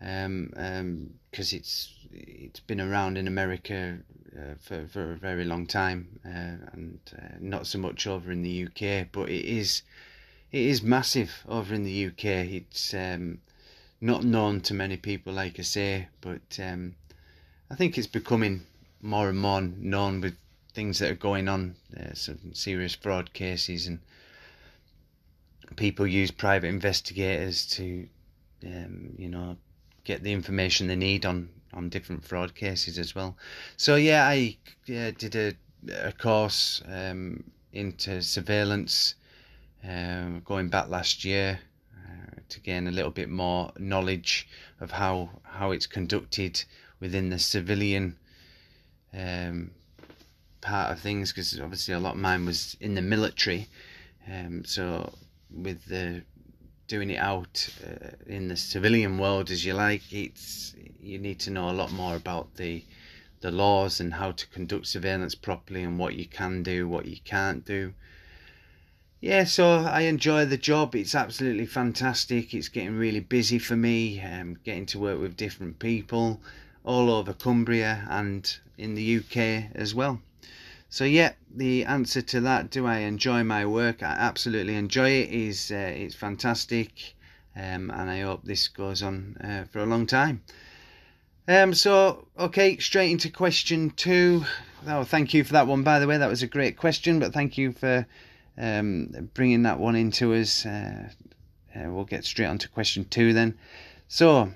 because 0.00 0.26
um, 0.26 0.52
um, 0.56 1.10
it's 1.32 1.94
it's 2.10 2.60
been 2.60 2.80
around 2.80 3.16
in 3.16 3.28
America 3.28 3.98
uh, 4.36 4.54
for 4.60 4.86
for 4.86 5.12
a 5.12 5.16
very 5.16 5.44
long 5.44 5.66
time 5.66 6.20
uh, 6.26 6.72
and 6.72 6.98
uh, 7.16 7.36
not 7.38 7.68
so 7.68 7.78
much 7.78 8.06
over 8.08 8.32
in 8.32 8.42
the 8.42 8.64
UK. 8.66 9.06
But 9.12 9.28
it 9.28 9.44
is 9.44 9.82
it 10.50 10.62
is 10.62 10.82
massive 10.82 11.44
over 11.48 11.74
in 11.74 11.84
the 11.84 12.06
UK. 12.06 12.24
It's 12.24 12.92
um, 12.92 13.38
not 14.04 14.22
known 14.22 14.60
to 14.60 14.74
many 14.74 14.98
people, 14.98 15.32
like 15.32 15.58
I 15.58 15.62
say, 15.62 16.08
but 16.20 16.60
um, 16.62 16.94
I 17.70 17.74
think 17.74 17.96
it's 17.96 18.06
becoming 18.06 18.66
more 19.00 19.30
and 19.30 19.38
more 19.38 19.62
known 19.62 20.20
with 20.20 20.36
things 20.74 20.98
that 20.98 21.10
are 21.10 21.14
going 21.14 21.48
on, 21.48 21.74
uh, 21.98 22.12
some 22.12 22.52
serious 22.52 22.94
fraud 22.94 23.32
cases, 23.32 23.86
and 23.86 24.00
people 25.76 26.06
use 26.06 26.30
private 26.30 26.68
investigators 26.68 27.64
to, 27.66 28.06
um, 28.66 29.14
you 29.16 29.30
know, 29.30 29.56
get 30.04 30.22
the 30.22 30.34
information 30.34 30.86
they 30.86 30.96
need 30.96 31.24
on 31.24 31.48
on 31.72 31.88
different 31.88 32.22
fraud 32.22 32.54
cases 32.54 32.98
as 32.98 33.14
well. 33.14 33.34
So 33.78 33.96
yeah, 33.96 34.28
I 34.28 34.58
yeah, 34.84 35.12
did 35.12 35.34
a 35.34 35.54
a 36.08 36.12
course 36.12 36.82
um, 36.86 37.42
into 37.72 38.20
surveillance 38.20 39.14
um, 39.82 40.42
going 40.44 40.68
back 40.68 40.88
last 40.90 41.24
year 41.24 41.58
to 42.48 42.60
gain 42.60 42.86
a 42.86 42.90
little 42.90 43.10
bit 43.10 43.28
more 43.28 43.72
knowledge 43.78 44.48
of 44.80 44.90
how 44.90 45.30
how 45.42 45.70
it's 45.70 45.86
conducted 45.86 46.64
within 47.00 47.30
the 47.30 47.38
civilian 47.38 48.16
um, 49.12 49.70
part 50.60 50.90
of 50.90 51.00
things 51.00 51.30
because 51.30 51.60
obviously 51.60 51.94
a 51.94 52.00
lot 52.00 52.14
of 52.14 52.20
mine 52.20 52.46
was 52.46 52.76
in 52.80 52.94
the 52.94 53.02
military 53.02 53.68
um, 54.30 54.64
so 54.64 55.12
with 55.50 55.84
the 55.86 56.22
doing 56.86 57.10
it 57.10 57.18
out 57.18 57.68
uh, 57.86 58.10
in 58.26 58.48
the 58.48 58.56
civilian 58.56 59.18
world 59.18 59.50
as 59.50 59.64
you 59.64 59.74
like 59.74 60.12
it's 60.12 60.74
you 61.00 61.18
need 61.18 61.38
to 61.38 61.50
know 61.50 61.70
a 61.70 61.72
lot 61.72 61.92
more 61.92 62.16
about 62.16 62.54
the 62.56 62.84
the 63.40 63.50
laws 63.50 64.00
and 64.00 64.14
how 64.14 64.32
to 64.32 64.46
conduct 64.48 64.86
surveillance 64.86 65.34
properly 65.34 65.82
and 65.82 65.98
what 65.98 66.14
you 66.14 66.26
can 66.26 66.62
do 66.62 66.88
what 66.88 67.04
you 67.04 67.18
can't 67.24 67.64
do 67.64 67.92
yeah, 69.24 69.44
so 69.44 69.78
I 69.78 70.02
enjoy 70.02 70.44
the 70.44 70.58
job. 70.58 70.94
It's 70.94 71.14
absolutely 71.14 71.64
fantastic. 71.64 72.52
It's 72.52 72.68
getting 72.68 72.98
really 72.98 73.20
busy 73.20 73.58
for 73.58 73.74
me. 73.74 74.20
Um, 74.20 74.58
getting 74.64 74.84
to 74.86 74.98
work 74.98 75.18
with 75.18 75.34
different 75.34 75.78
people 75.78 76.42
all 76.84 77.10
over 77.10 77.32
Cumbria 77.32 78.06
and 78.10 78.54
in 78.76 78.94
the 78.94 79.16
UK 79.16 79.70
as 79.74 79.94
well. 79.94 80.20
So 80.90 81.04
yeah, 81.04 81.32
the 81.50 81.86
answer 81.86 82.20
to 82.20 82.40
that, 82.42 82.68
do 82.68 82.86
I 82.86 82.98
enjoy 82.98 83.44
my 83.44 83.64
work? 83.64 84.02
I 84.02 84.10
absolutely 84.10 84.74
enjoy 84.74 85.08
it. 85.08 85.30
Is 85.30 85.72
uh, 85.72 85.92
it's 85.96 86.14
fantastic, 86.14 87.14
um, 87.56 87.90
and 87.90 88.10
I 88.10 88.20
hope 88.20 88.44
this 88.44 88.68
goes 88.68 89.02
on 89.02 89.38
uh, 89.42 89.64
for 89.72 89.78
a 89.78 89.86
long 89.86 90.06
time. 90.06 90.42
Um, 91.48 91.72
so 91.72 92.28
okay, 92.38 92.76
straight 92.76 93.10
into 93.10 93.30
question 93.30 93.88
two. 93.88 94.44
Oh, 94.86 95.04
thank 95.04 95.32
you 95.32 95.44
for 95.44 95.54
that 95.54 95.66
one, 95.66 95.82
by 95.82 95.98
the 95.98 96.06
way. 96.06 96.18
That 96.18 96.28
was 96.28 96.42
a 96.42 96.46
great 96.46 96.76
question, 96.76 97.20
but 97.20 97.32
thank 97.32 97.56
you 97.56 97.72
for 97.72 98.06
um, 98.56 99.30
bringing 99.34 99.62
that 99.62 99.78
one 99.78 99.96
into 99.96 100.34
us. 100.34 100.64
Uh, 100.64 101.08
uh, 101.74 101.90
we'll 101.90 102.04
get 102.04 102.24
straight 102.24 102.46
on 102.46 102.58
to 102.58 102.68
question 102.68 103.04
two 103.04 103.32
then. 103.32 103.58
So, 104.08 104.52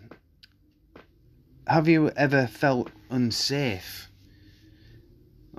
have 1.66 1.88
you 1.88 2.10
ever 2.10 2.46
felt 2.46 2.90
unsafe? 3.10 4.08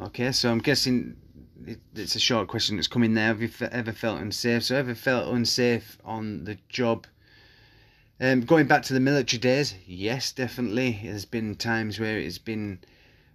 Okay, 0.02 0.32
so 0.32 0.50
I'm 0.50 0.60
guessing 0.60 1.18
it, 1.66 1.80
it's 1.96 2.16
a 2.16 2.20
short 2.20 2.48
question 2.48 2.78
that's 2.78 2.88
coming 2.88 3.14
there. 3.14 3.28
Have 3.28 3.42
you 3.42 3.50
ever 3.72 3.92
felt 3.92 4.22
unsafe? 4.22 4.64
So, 4.64 4.76
ever 4.76 4.96
felt 4.96 5.34
unsafe 5.34 5.98
on 6.06 6.46
the 6.46 6.58
job? 6.70 7.08
Um, 8.22 8.42
going 8.42 8.68
back 8.68 8.84
to 8.84 8.94
the 8.94 9.00
military 9.00 9.40
days, 9.40 9.76
yes, 9.86 10.32
definitely. 10.32 11.00
There's 11.04 11.26
been 11.26 11.56
times 11.56 12.00
where 12.00 12.18
it's 12.18 12.38
been 12.38 12.80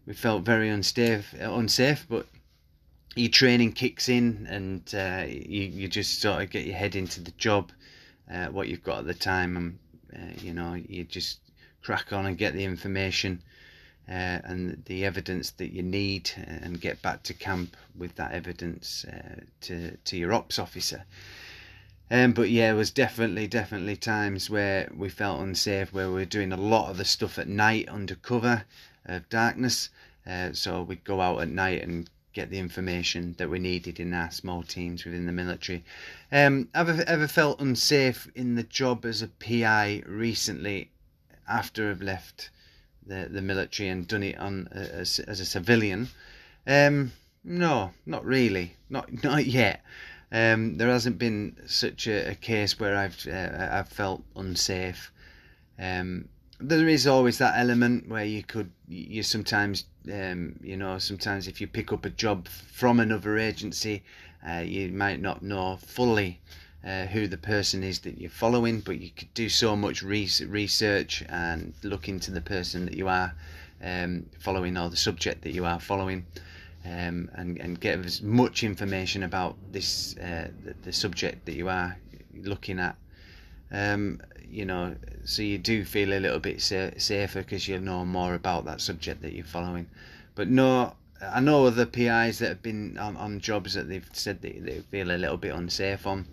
we 0.06 0.12
felt 0.12 0.44
very 0.44 0.68
unsafe, 0.68 1.34
unsafe, 1.38 2.06
but 2.08 2.26
your 3.16 3.30
training 3.30 3.73
kicks 3.73 4.08
in 4.08 4.46
and 4.50 4.94
uh, 4.94 5.25
you, 5.26 5.62
you 5.62 5.88
just 5.88 6.20
sort 6.20 6.42
of 6.42 6.50
get 6.50 6.66
your 6.66 6.76
head 6.76 6.96
into 6.96 7.20
the 7.20 7.30
job, 7.32 7.70
uh, 8.32 8.46
what 8.46 8.68
you've 8.68 8.82
got 8.82 8.99
at 8.99 9.06
the 9.06 9.14
time, 9.14 9.56
and 9.56 9.78
uh, 10.14 10.32
you 10.40 10.52
know 10.52 10.75
you 10.75 11.04
just 11.04 11.40
crack 11.82 12.12
on 12.12 12.26
and 12.26 12.38
get 12.38 12.54
the 12.54 12.64
information 12.64 13.42
uh, 14.08 14.40
and 14.44 14.82
the 14.87 15.04
evidence 15.04 15.50
that 15.52 15.73
you 15.73 15.82
need, 15.82 16.30
and 16.37 16.80
get 16.80 17.00
back 17.02 17.23
to 17.23 17.34
camp 17.34 17.76
with 17.96 18.14
that 18.16 18.32
evidence 18.32 19.04
uh, 19.04 19.40
to 19.61 19.96
to 20.04 20.16
your 20.16 20.32
ops 20.32 20.58
officer. 20.58 21.04
Um, 22.11 22.32
but 22.32 22.50
yeah, 22.50 22.70
it 22.73 22.76
was 22.76 22.90
definitely 22.90 23.46
definitely 23.46 23.96
times 23.96 24.50
where 24.50 24.90
we 24.94 25.08
felt 25.08 25.40
unsafe, 25.40 25.92
where 25.92 26.08
we 26.08 26.14
were 26.14 26.25
doing 26.25 26.52
a 26.52 26.56
lot 26.56 26.90
of 26.90 26.96
the 26.96 27.04
stuff 27.04 27.38
at 27.38 27.49
night 27.49 27.88
under 27.88 28.16
cover 28.16 28.64
of 29.06 29.28
darkness. 29.28 29.90
Uh, 30.26 30.52
so 30.52 30.82
we'd 30.82 31.04
go 31.04 31.20
out 31.20 31.40
at 31.40 31.49
night 31.49 31.82
and 31.82 32.08
get 32.34 32.50
the 32.50 32.58
information 32.58 33.34
that 33.38 33.48
we 33.48 33.58
needed 33.58 34.00
in 34.00 34.12
our 34.12 34.30
small 34.30 34.62
teams 34.62 35.04
within 35.04 35.24
the 35.24 35.32
military. 35.32 35.84
Um, 36.32 36.68
have 36.74 36.90
I 36.90 37.02
ever 37.04 37.28
felt 37.28 37.60
unsafe 37.60 38.28
in 38.34 38.56
the 38.56 38.64
job 38.64 39.06
as 39.06 39.22
a 39.22 39.28
PI 39.28 40.02
recently 40.04 40.90
after 41.48 41.90
I've 41.90 42.02
left 42.02 42.50
the, 43.06 43.28
the 43.30 43.40
military 43.40 43.88
and 43.88 44.06
done 44.06 44.24
it 44.24 44.36
on 44.38 44.68
as, 44.72 45.20
as 45.20 45.40
a 45.40 45.44
civilian? 45.44 46.08
Um, 46.66 47.12
no, 47.44 47.92
not 48.04 48.24
really, 48.24 48.76
not 48.90 49.22
not 49.24 49.46
yet. 49.46 49.82
Um, 50.32 50.76
there 50.78 50.88
hasn't 50.88 51.18
been 51.18 51.56
such 51.66 52.08
a, 52.08 52.30
a 52.30 52.34
case 52.34 52.80
where 52.80 52.96
I've 52.96 53.26
uh, 53.28 53.68
I've 53.70 53.88
felt 53.88 54.24
unsafe. 54.34 55.12
Um, 55.78 56.28
there 56.58 56.88
is 56.88 57.06
always 57.06 57.38
that 57.38 57.58
element 57.58 58.08
where 58.08 58.24
you 58.24 58.42
could 58.42 58.72
you 58.88 59.22
sometimes 59.22 59.84
um, 60.12 60.58
you 60.62 60.76
know 60.76 60.99
sometimes 60.99 61.49
if 61.49 61.61
you 61.61 61.66
pick 61.66 61.92
up 61.92 62.04
a 62.04 62.11
job 62.11 62.49
from 62.49 63.00
another 63.00 63.38
agency 63.38 64.02
uh, 64.49 64.58
you 64.58 64.90
might 64.90 65.20
not 65.20 65.42
know 65.42 65.78
fully 65.87 66.40
uh, 66.87 67.06
who 67.06 67.26
the 67.26 67.38
person 67.38 67.82
is 67.82 68.00
that 68.00 68.18
you're 68.18 68.30
following 68.30 68.80
but 68.80 69.00
you 69.00 69.11
could 69.11 69.32
do 69.34 69.49
so 69.49 69.75
much 69.75 70.02
research 70.02 71.23
and 71.28 71.73
look 71.82 72.08
into 72.08 72.30
the 72.30 72.40
person 72.40 72.84
that 72.84 72.94
you 72.94 73.08
are 73.08 73.34
um, 73.82 74.26
following 74.38 74.76
or 74.76 74.90
the 74.90 74.96
subject 74.96 75.42
that 75.42 75.52
you 75.52 75.64
are 75.64 75.80
following 75.80 76.26
um, 76.84 77.30
and, 77.34 77.58
and 77.58 77.80
get 77.80 77.99
as 78.04 78.20
much 78.23 78.62
information 78.62 79.23
about 79.23 79.56
this 79.73 80.16
uh, 80.18 80.49
the, 80.64 80.75
the 80.82 80.92
subject 80.92 81.46
that 81.46 81.54
you 81.54 81.68
are 81.68 81.96
looking 82.42 82.78
at. 82.78 82.96
Um, 83.70 84.20
you 84.54 84.64
know, 84.64 84.94
so 85.25 85.42
you 85.42 85.58
do 85.58 85.84
feel 85.84 86.12
a 86.12 86.20
little 86.20 86.38
bit 86.38 86.62
sa- 86.62 86.90
safer 86.96 87.40
because 87.40 87.66
you 87.66 87.80
know 87.80 88.04
more 88.04 88.34
about 88.34 88.66
that 88.66 88.80
subject 88.80 89.20
that 89.23 89.32
you're 89.32 89.44
following. 89.44 89.88
But 90.37 90.49
no, 90.49 90.94
I 91.20 91.40
know 91.40 91.66
other 91.66 91.87
PIs 91.87 92.38
that 92.38 92.49
have 92.49 92.62
been 92.62 92.96
on, 92.96 93.16
on 93.16 93.40
jobs 93.40 93.75
that 93.75 93.88
they've 93.88 94.08
said 94.12 94.42
that 94.42 94.64
they 94.64 94.78
feel 94.92 95.11
a 95.11 95.18
little 95.18 95.37
bit 95.37 95.52
unsafe 95.52 96.06
on. 96.06 96.26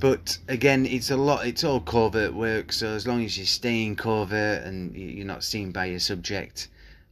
But 0.00 0.38
again, 0.48 0.86
it's 0.86 1.10
a 1.10 1.16
lot. 1.18 1.46
It's 1.46 1.64
all 1.64 1.80
covert 1.80 2.32
work. 2.32 2.72
So 2.72 2.88
as 2.88 3.06
long 3.06 3.22
as 3.22 3.36
you're 3.36 3.46
staying 3.46 3.96
covert 3.96 4.64
and 4.64 4.96
you're 4.96 5.26
not 5.26 5.44
seen 5.44 5.70
by 5.70 5.86
your 5.86 6.00
subject, 6.00 6.68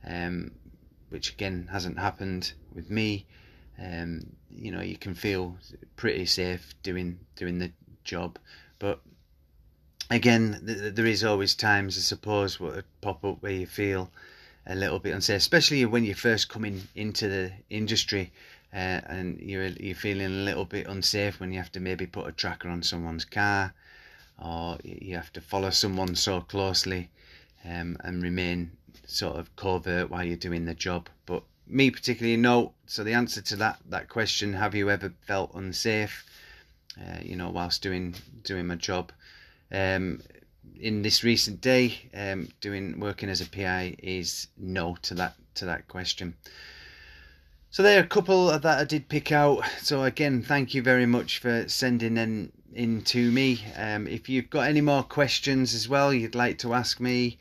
um, 0.06 0.50
which 1.10 1.30
again 1.32 1.68
hasn't 1.70 1.98
happened 1.98 2.54
with 2.74 2.90
me, 2.90 3.26
um, 3.78 4.22
you 4.50 4.72
know, 4.72 4.80
you 4.80 4.96
can 4.96 5.14
feel 5.14 5.58
pretty 5.96 6.24
safe 6.24 6.74
doing 6.82 7.20
doing 7.36 7.58
the 7.58 7.70
job. 8.02 8.38
But 8.78 9.00
again, 10.10 10.60
th- 10.66 10.94
there 10.94 11.06
is 11.06 11.24
always 11.24 11.54
times, 11.54 11.96
I 11.96 12.00
suppose, 12.00 12.58
what 12.58 12.84
pop 13.00 13.24
up 13.24 13.42
where 13.42 13.52
you 13.52 13.66
feel 13.66 14.10
a 14.66 14.74
little 14.74 14.98
bit 14.98 15.14
unsafe, 15.14 15.38
especially 15.38 15.84
when 15.86 16.04
you're 16.04 16.14
first 16.14 16.48
coming 16.48 16.82
into 16.94 17.28
the 17.28 17.52
industry 17.70 18.32
uh, 18.72 19.00
and 19.06 19.40
you're 19.40 19.66
you're 19.66 19.94
feeling 19.94 20.26
a 20.26 20.44
little 20.44 20.64
bit 20.64 20.86
unsafe 20.86 21.40
when 21.40 21.52
you 21.52 21.58
have 21.58 21.72
to 21.72 21.80
maybe 21.80 22.06
put 22.06 22.28
a 22.28 22.32
tracker 22.32 22.68
on 22.68 22.82
someone's 22.82 23.24
car 23.24 23.72
or 24.42 24.78
you 24.84 25.16
have 25.16 25.32
to 25.32 25.40
follow 25.40 25.70
someone 25.70 26.14
so 26.14 26.40
closely 26.40 27.10
um, 27.64 27.96
and 28.04 28.22
remain 28.22 28.70
sort 29.06 29.36
of 29.36 29.54
covert 29.56 30.10
while 30.10 30.24
you're 30.24 30.36
doing 30.36 30.64
the 30.64 30.74
job. 30.74 31.08
But 31.26 31.42
me 31.66 31.90
particularly, 31.90 32.36
no. 32.36 32.72
So 32.86 33.04
the 33.04 33.14
answer 33.14 33.42
to 33.42 33.56
that 33.56 33.78
that 33.88 34.08
question: 34.08 34.54
Have 34.54 34.74
you 34.74 34.90
ever 34.90 35.12
felt 35.26 35.54
unsafe? 35.54 36.24
Uh, 37.00 37.20
you 37.22 37.36
know, 37.36 37.50
whilst 37.50 37.82
doing 37.82 38.14
doing 38.42 38.66
my 38.66 38.74
job 38.74 39.12
um, 39.72 40.22
in 40.78 41.02
this 41.02 41.22
recent 41.22 41.60
day, 41.60 42.10
um, 42.14 42.48
doing 42.60 42.98
working 42.98 43.28
as 43.28 43.40
a 43.40 43.48
PI 43.48 43.96
is 44.02 44.48
no 44.56 44.96
to 45.02 45.14
that 45.14 45.34
to 45.56 45.66
that 45.66 45.88
question. 45.88 46.34
So 47.70 47.82
there 47.84 48.00
are 48.00 48.04
a 48.04 48.08
couple 48.08 48.46
that 48.46 48.66
I 48.66 48.84
did 48.84 49.08
pick 49.08 49.30
out. 49.30 49.62
So 49.80 50.02
again, 50.02 50.42
thank 50.42 50.74
you 50.74 50.82
very 50.82 51.06
much 51.06 51.38
for 51.38 51.68
sending 51.68 52.16
in 52.16 52.52
in 52.72 53.02
to 53.02 53.30
me. 53.30 53.64
Um, 53.76 54.06
if 54.06 54.28
you've 54.28 54.50
got 54.50 54.68
any 54.68 54.80
more 54.80 55.02
questions 55.02 55.74
as 55.74 55.88
well, 55.88 56.12
you'd 56.12 56.34
like 56.34 56.58
to 56.58 56.74
ask 56.74 57.00
me, 57.00 57.38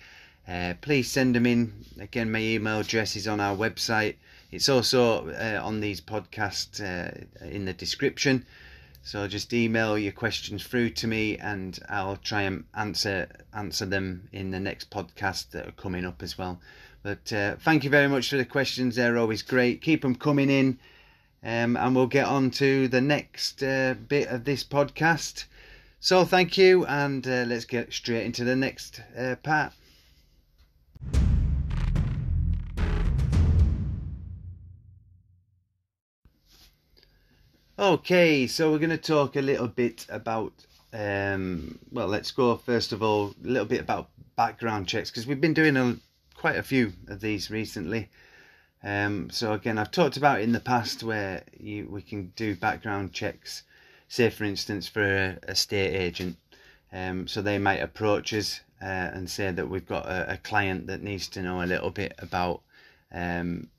uh, 0.48 0.74
please 0.82 1.10
send 1.10 1.36
them 1.36 1.46
in. 1.46 1.86
Again, 2.00 2.32
my 2.32 2.40
email 2.40 2.80
address 2.80 3.16
is 3.16 3.28
on 3.28 3.40
our 3.40 3.56
website. 3.56 4.16
It's 4.52 4.70
also 4.70 5.30
uh, 5.30 5.62
on 5.64 5.80
these 5.80 6.02
podcasts 6.02 6.82
uh, 6.82 7.46
in 7.46 7.66
the 7.66 7.74
description. 7.74 8.46
So 9.02 9.28
just 9.28 9.54
email 9.54 9.98
your 9.98 10.12
questions 10.12 10.64
through 10.64 10.92
to 10.92 11.08
me, 11.08 11.38
and 11.38 11.80
I'll 11.90 12.18
try 12.18 12.44
and 12.44 12.66
answer 12.76 13.28
answer 13.54 13.86
them 13.86 14.30
in 14.32 14.52
the 14.52 14.60
next 14.60 14.90
podcast 14.90 15.52
that 15.52 15.68
are 15.68 15.72
coming 15.72 16.06
up 16.06 16.22
as 16.22 16.38
well. 16.38 16.60
But 17.02 17.32
uh, 17.32 17.56
thank 17.56 17.84
you 17.84 17.90
very 17.90 18.08
much 18.08 18.30
for 18.30 18.38
the 18.38 18.46
questions. 18.46 18.96
They're 18.96 19.18
always 19.18 19.42
great. 19.42 19.82
Keep 19.82 20.02
them 20.02 20.16
coming 20.16 20.50
in, 20.50 20.80
um, 21.44 21.78
and 21.78 21.96
we'll 21.96 22.08
get 22.08 22.28
on 22.28 22.52
to 22.52 22.88
the 22.88 23.02
next 23.02 23.64
uh, 23.64 23.96
bit 24.08 24.28
of 24.28 24.44
this 24.44 24.64
podcast. 24.64 25.46
So 26.02 26.26
thank 26.26 26.58
you, 26.58 26.86
and 26.86 27.26
uh, 27.26 27.46
let's 27.48 27.66
get 27.66 27.94
straight 27.94 28.26
into 28.26 28.44
the 28.44 28.56
next 28.56 29.02
uh, 29.18 29.36
part. 29.42 29.74
Okay, 37.80 38.46
so 38.46 38.70
we're 38.70 38.78
going 38.78 38.90
to 38.90 38.98
talk 38.98 39.38
a 39.38 39.42
little 39.42 39.70
bit 39.70 40.06
about, 40.10 40.52
um, 40.92 41.80
well, 41.94 42.08
let's 42.08 42.30
go 42.32 42.58
first 42.58 42.92
of 42.92 43.02
all, 43.02 43.34
a 43.42 43.48
little 43.48 43.66
bit 43.66 43.80
about 43.80 44.10
background 44.36 44.86
checks 44.86 45.10
because 45.10 45.26
we've 45.26 45.40
been 45.40 45.54
doing 45.54 45.78
a, 45.78 45.96
quite 46.36 46.58
a 46.58 46.64
few 46.64 46.92
of 47.08 47.22
these 47.22 47.50
recently. 47.50 48.10
Um, 48.84 49.30
so 49.30 49.54
again, 49.54 49.78
I've 49.78 49.92
talked 49.92 50.18
about 50.18 50.42
in 50.42 50.52
the 50.52 50.60
past 50.60 51.04
where 51.04 51.44
you 51.58 51.88
we 51.90 52.02
can 52.02 52.34
do 52.36 52.54
background 52.54 53.14
checks, 53.14 53.64
say 54.10 54.30
for 54.30 54.44
instance 54.44 54.90
for 54.90 55.02
a, 55.02 55.38
a 55.44 55.56
state 55.56 55.96
agent. 55.96 56.36
Um, 56.92 57.30
so 57.30 57.42
they 57.42 57.60
might 57.60 57.82
approach 57.82 58.34
us 58.34 58.60
uh, 58.82 59.12
and 59.14 59.30
say 59.30 59.52
that 59.52 59.70
we've 59.70 59.88
got 59.88 60.06
a, 60.06 60.34
a, 60.34 60.38
client 60.38 60.88
that 60.88 61.02
needs 61.02 61.30
to 61.30 61.42
know 61.42 61.62
a 61.62 61.72
little 61.72 61.92
bit 61.92 62.14
about 62.20 62.62
um, 63.14 63.70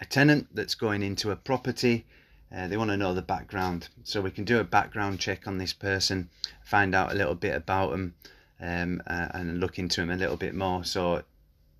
a 0.00 0.04
tenant 0.04 0.46
that's 0.54 0.76
going 0.76 1.02
into 1.02 1.32
a 1.32 1.36
property 1.36 2.06
uh, 2.54 2.66
they 2.68 2.76
want 2.76 2.90
to 2.90 2.96
know 2.96 3.14
the 3.14 3.22
background, 3.22 3.88
so 4.04 4.20
we 4.20 4.30
can 4.30 4.44
do 4.44 4.58
a 4.58 4.64
background 4.64 5.20
check 5.20 5.46
on 5.46 5.58
this 5.58 5.72
person, 5.72 6.30
find 6.64 6.94
out 6.94 7.12
a 7.12 7.14
little 7.14 7.34
bit 7.34 7.54
about 7.54 7.90
them, 7.90 8.14
um, 8.60 9.02
uh, 9.06 9.28
and 9.34 9.60
look 9.60 9.78
into 9.78 10.00
them 10.00 10.10
a 10.10 10.16
little 10.16 10.36
bit 10.36 10.54
more. 10.54 10.84
So 10.84 11.22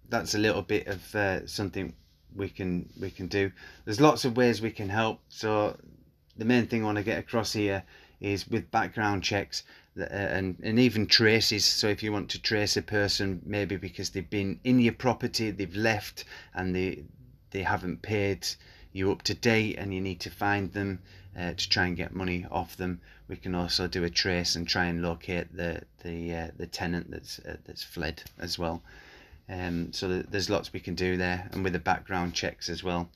that's 0.08 0.34
a 0.34 0.38
little 0.38 0.62
bit 0.62 0.86
of 0.86 1.14
uh, 1.14 1.46
something 1.46 1.94
we 2.34 2.48
can 2.48 2.88
we 3.00 3.10
can 3.10 3.26
do. 3.28 3.50
There's 3.84 4.00
lots 4.00 4.24
of 4.24 4.36
ways 4.36 4.60
we 4.60 4.70
can 4.70 4.88
help. 4.88 5.20
So 5.28 5.76
the 6.36 6.44
main 6.44 6.66
thing 6.66 6.82
I 6.82 6.86
want 6.86 6.98
to 6.98 7.04
get 7.04 7.18
across 7.18 7.52
here 7.52 7.82
is 8.20 8.48
with 8.48 8.70
background 8.70 9.22
checks 9.22 9.62
uh, 9.98 10.04
and 10.04 10.56
and 10.62 10.78
even 10.78 11.06
traces. 11.06 11.64
So 11.64 11.88
if 11.88 12.02
you 12.02 12.12
want 12.12 12.30
to 12.30 12.42
trace 12.42 12.76
a 12.76 12.82
person, 12.82 13.42
maybe 13.44 13.76
because 13.76 14.10
they've 14.10 14.28
been 14.28 14.60
in 14.64 14.80
your 14.80 14.92
property, 14.92 15.50
they've 15.50 15.74
left, 15.74 16.24
and 16.54 16.74
they 16.74 17.04
they 17.50 17.62
haven't 17.62 18.02
paid 18.02 18.46
you 18.92 19.12
up 19.12 19.22
to 19.22 19.34
date 19.34 19.76
and 19.76 19.94
you 19.94 20.00
need 20.00 20.20
to 20.20 20.30
find 20.30 20.72
them 20.72 21.00
uh, 21.38 21.52
to 21.52 21.68
try 21.68 21.86
and 21.86 21.96
get 21.96 22.14
money 22.14 22.46
off 22.50 22.76
them. 22.76 23.00
We 23.28 23.36
can 23.36 23.54
also 23.54 23.86
do 23.86 24.04
a 24.04 24.10
trace 24.10 24.56
and 24.56 24.66
try 24.66 24.86
and 24.86 25.02
locate 25.02 25.54
the 25.54 25.82
the 26.02 26.34
uh, 26.34 26.48
the 26.56 26.66
tenant 26.66 27.10
that's 27.10 27.38
uh, 27.40 27.56
that's 27.64 27.82
fled 27.82 28.22
as 28.38 28.58
well. 28.58 28.82
Um, 29.48 29.92
so 29.92 30.22
there's 30.22 30.50
lots 30.50 30.72
we 30.72 30.80
can 30.80 30.94
do 30.94 31.16
there, 31.16 31.48
and 31.52 31.64
with 31.64 31.72
the 31.72 31.78
background 31.78 32.34
checks 32.34 32.68
as 32.68 32.84
well, 32.84 33.08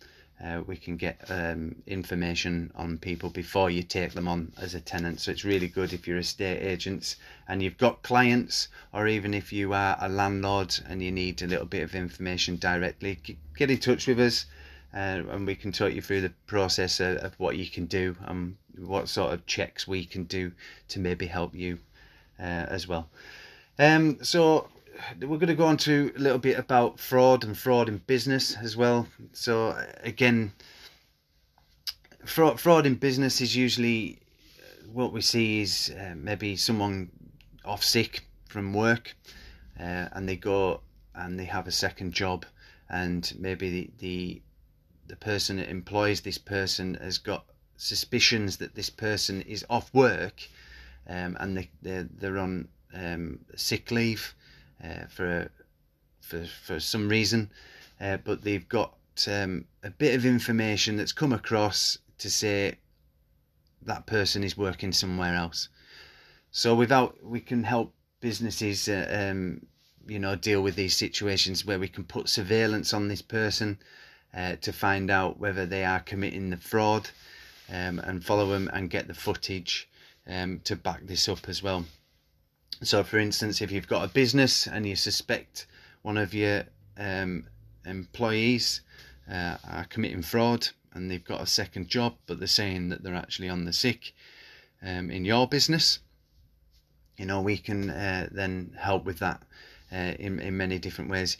uh, 0.42 0.62
we 0.66 0.76
can 0.76 0.96
get 0.96 1.20
um, 1.28 1.76
information 1.86 2.70
on 2.74 2.98
people 2.98 3.30
before 3.30 3.70
you 3.70 3.82
take 3.82 4.12
them 4.12 4.26
on 4.26 4.52
as 4.58 4.74
a 4.74 4.80
tenant. 4.80 5.20
So 5.20 5.30
it's 5.30 5.44
really 5.44 5.68
good 5.68 5.92
if 5.92 6.06
you're 6.06 6.18
estate 6.18 6.62
agents 6.62 7.16
and 7.48 7.62
you've 7.62 7.78
got 7.78 8.02
clients, 8.02 8.68
or 8.92 9.06
even 9.06 9.34
if 9.34 9.52
you 9.52 9.72
are 9.72 9.96
a 10.00 10.08
landlord 10.08 10.74
and 10.88 11.02
you 11.02 11.12
need 11.12 11.42
a 11.42 11.46
little 11.46 11.66
bit 11.66 11.82
of 11.82 11.94
information 11.94 12.56
directly, 12.56 13.20
get 13.56 13.70
in 13.70 13.78
touch 13.78 14.06
with 14.06 14.20
us 14.20 14.46
uh, 14.94 15.22
and 15.30 15.46
we 15.46 15.54
can 15.54 15.72
talk 15.72 15.92
you 15.92 16.02
through 16.02 16.20
the 16.20 16.32
process 16.46 17.00
of, 17.00 17.16
of, 17.18 17.35
what 17.38 17.57
you 17.57 17.68
can 17.68 17.87
do 17.87 18.14
and 18.26 18.57
what 18.78 19.09
sort 19.09 19.33
of 19.33 19.46
checks 19.46 19.88
we 19.88 20.05
can 20.05 20.24
do 20.24 20.52
to 20.88 20.98
maybe 20.98 21.26
help 21.26 21.55
you 21.55 21.78
uh, 22.38 22.66
as 22.68 22.87
well. 22.87 23.09
Um, 23.78 24.18
so 24.22 24.68
we're 25.20 25.38
going 25.38 25.46
to 25.48 25.55
go 25.55 25.66
on 25.66 25.78
to 25.78 26.12
a 26.16 26.18
little 26.18 26.38
bit 26.38 26.59
about 26.59 27.00
fraud 27.00 27.44
and 27.44 27.57
fraud 27.57 27.88
in 27.88 27.98
business 28.07 28.57
as 28.57 28.76
well. 28.76 29.09
So 29.33 29.76
again, 30.02 30.52
fraud 32.24 32.61
fraud 32.61 32.87
in 32.87 32.94
business 32.94 33.40
is 33.40 33.57
usually 33.57 34.18
uh, 34.59 34.88
what 34.92 35.12
we 35.12 35.20
see 35.20 35.61
is 35.61 35.94
uh, 35.98 36.14
maybe 36.16 36.57
someone 36.57 37.11
off 37.64 37.83
sick 37.83 38.26
from 38.48 38.74
work 38.74 39.16
uh, 39.81 40.09
and 40.12 40.28
they 40.28 40.37
go 40.37 40.81
and 41.14 41.38
they 41.38 41.44
have 41.44 41.66
a 41.66 41.72
second 41.72 42.12
job 42.12 42.44
and 42.88 43.33
maybe 43.38 43.70
the, 43.70 43.90
the 43.98 44.42
the 45.12 45.16
person 45.16 45.59
that 45.59 45.68
employs 45.68 46.22
this 46.22 46.38
person 46.38 46.94
has 46.94 47.18
got 47.18 47.44
suspicions 47.77 48.57
that 48.57 48.75
this 48.75 48.88
person 48.88 49.42
is 49.42 49.62
off 49.68 49.92
work 49.92 50.48
um, 51.07 51.37
and 51.38 51.55
they, 51.55 51.68
they're, 51.83 52.09
they're 52.18 52.38
on 52.38 52.66
um, 52.94 53.38
sick 53.55 53.90
leave 53.90 54.35
uh, 54.83 55.05
for, 55.11 55.51
for, 56.22 56.46
for 56.64 56.81
some 56.81 57.11
reason, 57.11 57.51
uh, 58.01 58.16
but 58.25 58.40
they've 58.40 58.66
got 58.70 58.94
um, 59.29 59.66
a 59.85 59.90
bit 59.90 60.14
of 60.14 60.25
information 60.25 60.96
that's 60.96 61.12
come 61.12 61.35
across 61.35 61.98
to 62.16 62.31
say 62.31 62.77
that 63.83 64.07
person 64.07 64.42
is 64.42 64.57
working 64.57 64.92
somewhere 64.92 65.35
else. 65.35 65.68
So 66.53 66.75
without 66.75 67.22
we 67.22 67.40
can 67.40 67.64
help 67.64 67.92
businesses, 68.20 68.88
uh, 68.88 69.29
um, 69.31 69.66
you 70.09 70.18
know, 70.18 70.37
deal 70.37 70.62
with 70.62 70.75
these 70.75 70.96
situations 70.96 71.66
where 71.66 71.79
we 71.79 71.88
can 71.88 72.05
put 72.05 72.31
surveillance 72.31 72.94
on 72.94 73.09
this 73.09 73.20
person 73.20 73.77
uh, 74.35 74.57
to 74.61 74.73
find 74.73 75.11
out 75.11 75.38
whether 75.38 75.66
they 75.66 75.85
are 75.85 76.01
committing 76.01 76.51
the 76.51 76.57
fraud 76.57 77.11
um, 77.71 77.99
and 77.99 78.25
follow 78.25 78.47
them 78.49 78.71
and 78.73 78.90
get 78.90 79.09
the 79.09 79.14
footage 79.14 79.88
um, 80.27 80.61
to 80.64 80.77
back 80.77 81.07
this 81.07 81.29
up 81.29 81.49
as 81.49 81.62
well. 81.62 81.85
So, 82.83 83.05
for 83.05 83.18
instance, 83.18 83.61
if 83.61 83.71
you've 83.71 83.87
got 83.88 84.05
a 84.05 84.12
business 84.12 84.66
and 84.66 84.87
you 84.87 84.97
suspect 84.97 85.66
one 86.03 86.16
of 86.16 86.35
your 86.35 86.64
um, 86.99 87.45
employees 87.87 88.81
uh, 89.31 89.57
are 89.68 89.85
committing 89.85 90.23
fraud 90.23 90.68
and 90.92 91.11
they've 91.11 91.25
got 91.25 91.40
a 91.40 91.47
second 91.47 91.88
job, 91.88 92.14
but 92.27 92.38
they're 92.38 92.49
saying 92.49 92.88
that 92.88 93.03
they're 93.03 93.14
actually 93.14 93.49
on 93.49 93.64
the 93.64 93.73
sick 93.73 94.14
um, 94.83 95.11
in 95.11 95.25
your 95.25 95.47
business, 95.47 96.01
you 97.16 97.27
know, 97.27 97.40
we 97.40 97.57
can 97.57 97.90
uh, 97.90 98.29
then 98.33 98.75
help 98.79 99.05
with 99.05 99.21
that 99.21 99.42
uh, 99.92 100.14
in, 100.18 100.40
in 100.40 100.57
many 100.57 100.79
different 100.79 101.11
ways 101.11 101.37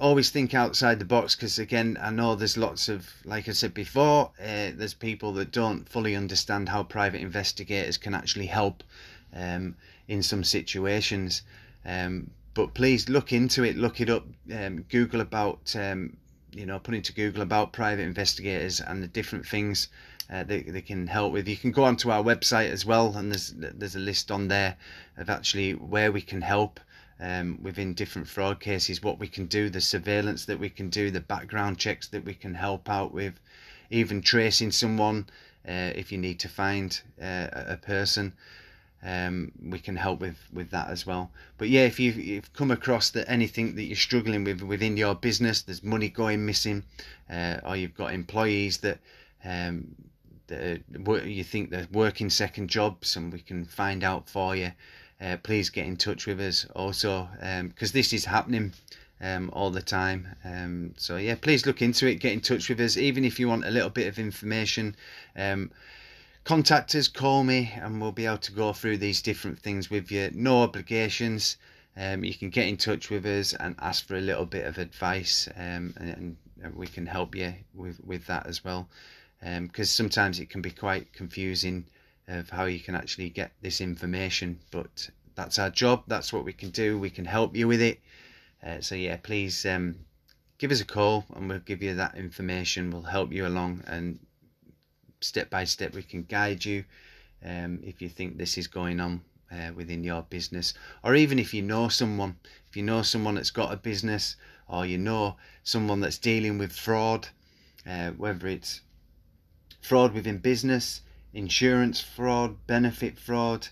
always 0.00 0.30
think 0.30 0.54
outside 0.54 0.98
the 0.98 1.04
box 1.04 1.36
because 1.36 1.58
again 1.58 1.98
i 2.00 2.10
know 2.10 2.34
there's 2.34 2.56
lots 2.56 2.88
of 2.88 3.08
like 3.24 3.48
i 3.48 3.52
said 3.52 3.74
before 3.74 4.30
uh, 4.40 4.70
there's 4.74 4.94
people 4.94 5.32
that 5.32 5.52
don't 5.52 5.88
fully 5.88 6.16
understand 6.16 6.68
how 6.68 6.82
private 6.82 7.20
investigators 7.20 7.98
can 7.98 8.14
actually 8.14 8.46
help 8.46 8.82
um, 9.34 9.74
in 10.08 10.22
some 10.22 10.44
situations. 10.44 11.42
Um, 11.84 12.30
but 12.52 12.74
please 12.74 13.08
look 13.08 13.32
into 13.32 13.62
it 13.64 13.76
look 13.76 14.00
it 14.00 14.10
up 14.10 14.26
um, 14.52 14.82
google 14.88 15.20
about 15.20 15.74
um, 15.76 16.16
you 16.52 16.66
know 16.66 16.78
put 16.78 16.94
into 16.94 17.12
google 17.12 17.42
about 17.42 17.72
private 17.72 18.02
investigators 18.02 18.80
and 18.80 19.02
the 19.02 19.06
different 19.06 19.46
things 19.46 19.88
uh, 20.28 20.44
they, 20.44 20.62
they 20.62 20.80
can 20.80 21.08
help 21.08 21.32
with. 21.32 21.48
You 21.48 21.56
can 21.56 21.72
go 21.72 21.82
onto 21.82 22.10
our 22.10 22.22
website 22.22 22.70
as 22.70 22.84
well 22.84 23.16
and 23.16 23.32
there's 23.32 23.52
there's 23.56 23.96
a 23.96 24.00
list 24.00 24.30
on 24.30 24.48
there 24.48 24.76
of 25.16 25.30
actually 25.30 25.72
where 25.74 26.12
we 26.12 26.22
can 26.22 26.42
help 26.42 26.80
um, 27.20 27.58
within 27.62 27.94
different 27.94 28.28
fraud 28.28 28.60
cases, 28.60 29.02
what 29.02 29.18
we 29.18 29.28
can 29.28 29.46
do, 29.46 29.68
the 29.68 29.80
surveillance 29.80 30.46
that 30.46 30.58
we 30.58 30.70
can 30.70 30.88
do, 30.88 31.10
the 31.10 31.20
background 31.20 31.78
checks 31.78 32.08
that 32.08 32.24
we 32.24 32.34
can 32.34 32.54
help 32.54 32.88
out 32.88 33.12
with, 33.12 33.38
even 33.90 34.22
tracing 34.22 34.70
someone 34.70 35.26
uh, 35.68 35.92
if 35.94 36.10
you 36.10 36.18
need 36.18 36.40
to 36.40 36.48
find 36.48 37.00
uh, 37.20 37.48
a 37.52 37.76
person. 37.76 38.32
Um, 39.02 39.52
we 39.62 39.78
can 39.78 39.96
help 39.96 40.20
with 40.20 40.36
with 40.52 40.70
that 40.70 40.88
as 40.88 41.06
well. 41.06 41.30
But 41.56 41.70
yeah, 41.70 41.84
if 41.84 41.98
you've, 41.98 42.16
you've 42.16 42.52
come 42.52 42.70
across 42.70 43.10
that 43.10 43.30
anything 43.30 43.74
that 43.76 43.84
you're 43.84 43.96
struggling 43.96 44.44
with 44.44 44.60
within 44.60 44.98
your 44.98 45.14
business, 45.14 45.62
there's 45.62 45.82
money 45.82 46.10
going 46.10 46.44
missing, 46.44 46.84
uh, 47.30 47.60
or 47.64 47.76
you've 47.76 47.96
got 47.96 48.12
employees 48.12 48.78
that 48.78 48.98
um, 49.42 49.94
that 50.48 50.82
you 51.24 51.44
think 51.44 51.70
they're 51.70 51.88
working 51.92 52.28
second 52.28 52.68
jobs, 52.68 53.16
and 53.16 53.32
we 53.32 53.40
can 53.40 53.64
find 53.64 54.04
out 54.04 54.28
for 54.28 54.54
you 54.54 54.72
uh, 55.20 55.36
please 55.42 55.70
get 55.70 55.86
in 55.86 55.96
touch 55.96 56.26
with 56.26 56.40
us 56.40 56.66
also 56.74 57.28
because 57.62 57.90
um, 57.90 57.94
this 57.94 58.12
is 58.12 58.24
happening 58.24 58.72
um, 59.20 59.50
all 59.52 59.70
the 59.70 59.82
time. 59.82 60.28
Um, 60.44 60.94
so 60.96 61.16
yeah, 61.16 61.34
please 61.34 61.66
look 61.66 61.82
into 61.82 62.06
it. 62.06 62.16
Get 62.16 62.32
in 62.32 62.40
touch 62.40 62.68
with 62.68 62.80
us, 62.80 62.96
even 62.96 63.24
if 63.24 63.38
you 63.38 63.48
want 63.48 63.66
a 63.66 63.70
little 63.70 63.90
bit 63.90 64.08
of 64.08 64.18
information. 64.18 64.96
Um, 65.36 65.70
contact 66.44 66.94
us, 66.94 67.08
call 67.08 67.44
me, 67.44 67.72
and 67.76 68.00
we'll 68.00 68.12
be 68.12 68.26
able 68.26 68.38
to 68.38 68.52
go 68.52 68.72
through 68.72 68.98
these 68.98 69.20
different 69.20 69.58
things 69.58 69.90
with 69.90 70.10
you. 70.10 70.30
No 70.32 70.62
obligations. 70.62 71.56
Um, 71.96 72.24
you 72.24 72.34
can 72.34 72.50
get 72.50 72.66
in 72.66 72.76
touch 72.76 73.10
with 73.10 73.26
us 73.26 73.52
and 73.52 73.74
ask 73.78 74.06
for 74.06 74.16
a 74.16 74.20
little 74.22 74.46
bit 74.46 74.64
of 74.64 74.78
advice, 74.78 75.48
um, 75.56 75.92
and, 75.98 76.36
and, 76.62 76.74
we 76.74 76.86
can 76.86 77.06
help 77.06 77.34
you 77.34 77.54
with 77.74 77.98
with 78.04 78.26
that 78.26 78.46
as 78.46 78.62
well. 78.62 78.88
Because 79.42 79.88
sometimes 79.88 80.38
it 80.38 80.50
can 80.50 80.60
be 80.60 80.70
quite 80.70 81.12
confusing 81.14 81.86
of 82.38 82.50
how 82.50 82.64
you 82.64 82.80
can 82.80 82.94
actually 82.94 83.30
get 83.30 83.52
this 83.60 83.80
information. 83.80 84.58
But 84.70 85.10
that's 85.34 85.58
our 85.58 85.70
job. 85.70 86.04
That's 86.06 86.32
what 86.32 86.44
we 86.44 86.52
can 86.52 86.70
do. 86.70 86.98
We 86.98 87.10
can 87.10 87.24
help 87.24 87.56
you 87.56 87.68
with 87.68 87.80
it. 87.80 88.00
Uh, 88.64 88.80
so 88.80 88.94
yeah, 88.94 89.16
please 89.16 89.64
um, 89.66 89.96
give 90.58 90.70
us 90.70 90.80
a 90.80 90.84
call 90.84 91.24
and 91.34 91.48
we'll 91.48 91.58
give 91.60 91.82
you 91.82 91.94
that 91.94 92.16
information. 92.16 92.90
We'll 92.90 93.02
help 93.02 93.32
you 93.32 93.46
along 93.46 93.84
and 93.86 94.18
step 95.20 95.50
by 95.50 95.64
step 95.64 95.94
we 95.94 96.02
can 96.02 96.22
guide 96.24 96.64
you 96.64 96.84
um, 97.44 97.78
if 97.82 98.00
you 98.00 98.08
think 98.08 98.36
this 98.36 98.56
is 98.56 98.66
going 98.66 99.00
on 99.00 99.20
uh, 99.52 99.70
within 99.74 100.02
your 100.02 100.22
business 100.22 100.74
or 101.04 101.14
even 101.14 101.38
if 101.38 101.52
you 101.52 101.62
know 101.62 101.88
someone 101.88 102.36
if 102.68 102.76
you 102.76 102.82
know 102.82 103.02
someone 103.02 103.34
that's 103.34 103.50
got 103.50 103.72
a 103.72 103.76
business 103.76 104.36
or 104.68 104.86
you 104.86 104.96
know 104.96 105.36
someone 105.62 106.00
that's 106.00 106.18
dealing 106.18 106.56
with 106.56 106.72
fraud 106.72 107.28
uh, 107.86 108.10
whether 108.12 108.46
it's 108.46 108.80
fraud 109.82 110.14
within 110.14 110.38
business 110.38 111.02
insurance 111.32 112.00
fraud 112.00 112.56
benefit 112.66 113.18
fraud 113.18 113.68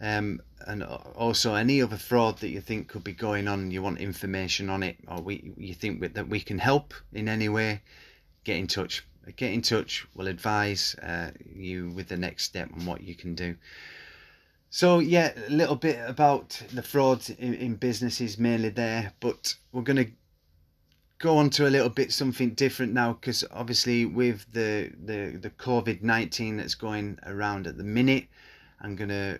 um, 0.00 0.40
and 0.66 0.82
also 0.82 1.54
any 1.54 1.82
other 1.82 1.96
fraud 1.96 2.38
that 2.38 2.50
you 2.50 2.60
think 2.60 2.88
could 2.88 3.04
be 3.04 3.12
going 3.12 3.48
on 3.48 3.70
you 3.70 3.82
want 3.82 3.98
information 3.98 4.68
on 4.68 4.82
it 4.82 4.96
or 5.08 5.20
we 5.20 5.52
you 5.56 5.74
think 5.74 6.14
that 6.14 6.28
we 6.28 6.40
can 6.40 6.58
help 6.58 6.94
in 7.12 7.28
any 7.28 7.48
way 7.48 7.80
get 8.48 8.56
in 8.56 8.66
touch. 8.66 9.04
Get 9.36 9.52
in 9.52 9.60
touch. 9.60 10.06
We'll 10.14 10.28
advise 10.28 10.94
uh, 11.02 11.32
you 11.54 11.90
with 11.90 12.08
the 12.08 12.16
next 12.16 12.44
step 12.44 12.70
and 12.72 12.86
what 12.86 13.02
you 13.02 13.14
can 13.14 13.34
do. 13.34 13.56
So 14.70 15.00
yeah 15.00 15.32
a 15.46 15.50
little 15.50 15.76
bit 15.76 15.98
about 16.08 16.62
the 16.72 16.82
fraud 16.82 17.28
in, 17.38 17.54
in 17.54 17.74
businesses 17.76 18.38
mainly 18.38 18.68
there 18.68 19.12
but 19.20 19.54
we're 19.72 19.82
going 19.82 20.04
to 20.04 20.10
go 21.18 21.36
on 21.38 21.50
to 21.50 21.66
a 21.66 21.70
little 21.70 21.88
bit 21.88 22.12
something 22.12 22.50
different 22.50 22.92
now 22.92 23.12
because 23.12 23.44
obviously 23.50 24.04
with 24.06 24.46
the 24.52 24.90
the 25.04 25.36
the 25.36 25.50
covid-19 25.50 26.56
that's 26.56 26.74
going 26.74 27.18
around 27.26 27.66
at 27.66 27.76
the 27.76 27.84
minute 27.84 28.26
i'm 28.80 28.94
going 28.94 29.08
to 29.08 29.38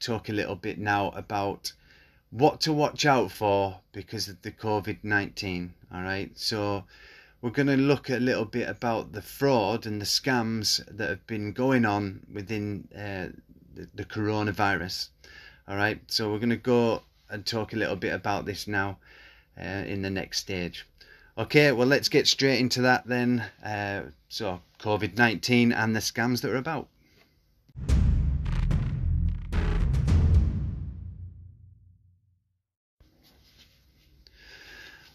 talk 0.00 0.28
a 0.28 0.32
little 0.32 0.56
bit 0.56 0.78
now 0.78 1.10
about 1.10 1.72
what 2.30 2.60
to 2.60 2.72
watch 2.72 3.06
out 3.06 3.30
for 3.30 3.78
because 3.92 4.28
of 4.28 4.40
the 4.42 4.50
covid-19 4.50 5.70
all 5.92 6.02
right? 6.02 6.30
So 6.38 6.84
we're 7.40 7.50
going 7.50 7.66
to 7.68 7.76
look 7.76 8.10
a 8.10 8.16
little 8.16 8.44
bit 8.44 8.68
about 8.68 9.12
the 9.12 9.22
fraud 9.22 9.86
and 9.86 10.00
the 10.00 10.06
scams 10.06 10.84
that 10.96 11.08
have 11.08 11.26
been 11.26 11.52
going 11.52 11.84
on 11.84 12.20
within 12.32 12.88
uh, 12.94 13.36
the, 13.74 13.88
the 13.94 14.04
coronavirus 14.04 15.08
all 15.66 15.76
right? 15.76 16.00
So 16.06 16.30
we're 16.30 16.38
going 16.38 16.50
to 16.50 16.56
go 16.56 17.02
and 17.28 17.44
talk 17.46 17.72
a 17.72 17.76
little 17.76 17.96
bit 17.96 18.12
about 18.12 18.44
this 18.44 18.66
now 18.66 18.98
uh, 19.58 19.84
in 19.86 20.02
the 20.02 20.10
next 20.10 20.38
stage. 20.38 20.86
Okay, 21.38 21.72
well, 21.72 21.86
let's 21.86 22.08
get 22.08 22.26
straight 22.26 22.60
into 22.60 22.82
that 22.82 23.06
then. 23.06 23.44
Uh, 23.64 24.02
so, 24.28 24.60
COVID 24.80 25.16
19 25.16 25.72
and 25.72 25.94
the 25.94 26.00
scams 26.00 26.42
that 26.42 26.50
are 26.50 26.56
about. 26.56 26.88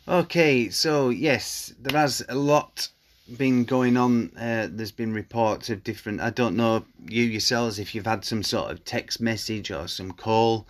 Okay, 0.07 0.69
so 0.69 1.09
yes, 1.09 1.73
there 1.79 1.99
has 1.99 2.23
a 2.29 2.35
lot 2.35 2.89
been 3.37 3.63
going 3.63 3.97
on. 3.97 4.31
Uh, 4.37 4.67
there's 4.69 4.91
been 4.91 5.13
reports 5.13 5.71
of 5.71 5.83
different. 5.83 6.21
I 6.21 6.29
don't 6.29 6.55
know 6.55 6.85
you 7.07 7.23
yourselves 7.23 7.79
if 7.79 7.95
you've 7.95 8.05
had 8.05 8.23
some 8.23 8.43
sort 8.43 8.71
of 8.71 8.85
text 8.85 9.19
message 9.19 9.71
or 9.71 9.87
some 9.87 10.11
call 10.11 10.67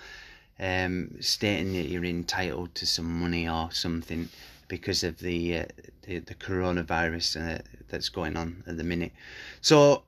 um, 0.60 1.16
stating 1.20 1.74
that 1.74 1.88
you're 1.88 2.06
entitled 2.06 2.74
to 2.76 2.86
some 2.86 3.20
money 3.20 3.48
or 3.48 3.72
something 3.72 4.30
because 4.68 5.04
of 5.04 5.20
the 5.20 5.60
uh, 5.60 5.66
the, 6.04 6.20
the, 6.20 6.36
coronavirus 6.36 7.58
uh, 7.58 7.62
that's 7.90 8.10
going 8.10 8.38
on 8.38 8.64
at 8.68 8.78
the 8.78 8.84
minute. 8.84 9.12
So 9.62 10.04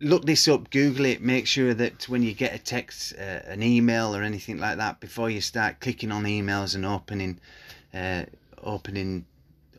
look 0.00 0.24
this 0.24 0.46
up, 0.48 0.70
Google 0.70 1.06
it. 1.06 1.20
Make 1.20 1.46
sure 1.46 1.74
that 1.74 2.08
when 2.08 2.22
you 2.22 2.32
get 2.32 2.54
a 2.54 2.58
text, 2.58 3.14
uh, 3.18 3.40
an 3.46 3.62
email, 3.62 4.14
or 4.14 4.22
anything 4.22 4.58
like 4.58 4.78
that, 4.78 5.00
before 5.00 5.30
you 5.30 5.40
start 5.40 5.80
clicking 5.80 6.12
on 6.12 6.24
emails 6.24 6.74
and 6.74 6.86
opening 6.86 7.40
uh, 7.92 8.24
opening 8.62 9.26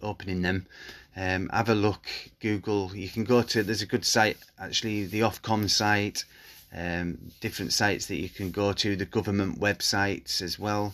opening 0.02 0.42
them. 0.42 0.66
Um, 1.16 1.50
have 1.50 1.70
a 1.70 1.76
look, 1.76 2.08
Google. 2.40 2.96
You 2.96 3.10
can 3.10 3.24
go 3.24 3.42
to. 3.42 3.64
There's 3.64 3.82
a 3.82 3.88
good 3.88 4.06
site 4.06 4.38
actually, 4.60 5.06
the 5.06 5.22
Ofcom 5.22 5.70
site 5.70 6.26
um, 6.74 7.18
different 7.40 7.74
sites 7.74 8.06
that 8.08 8.18
you 8.18 8.30
can 8.30 8.52
go 8.52 8.74
to, 8.74 8.96
the 8.96 9.06
government 9.06 9.60
websites 9.60 10.42
as 10.42 10.58
well. 10.58 10.94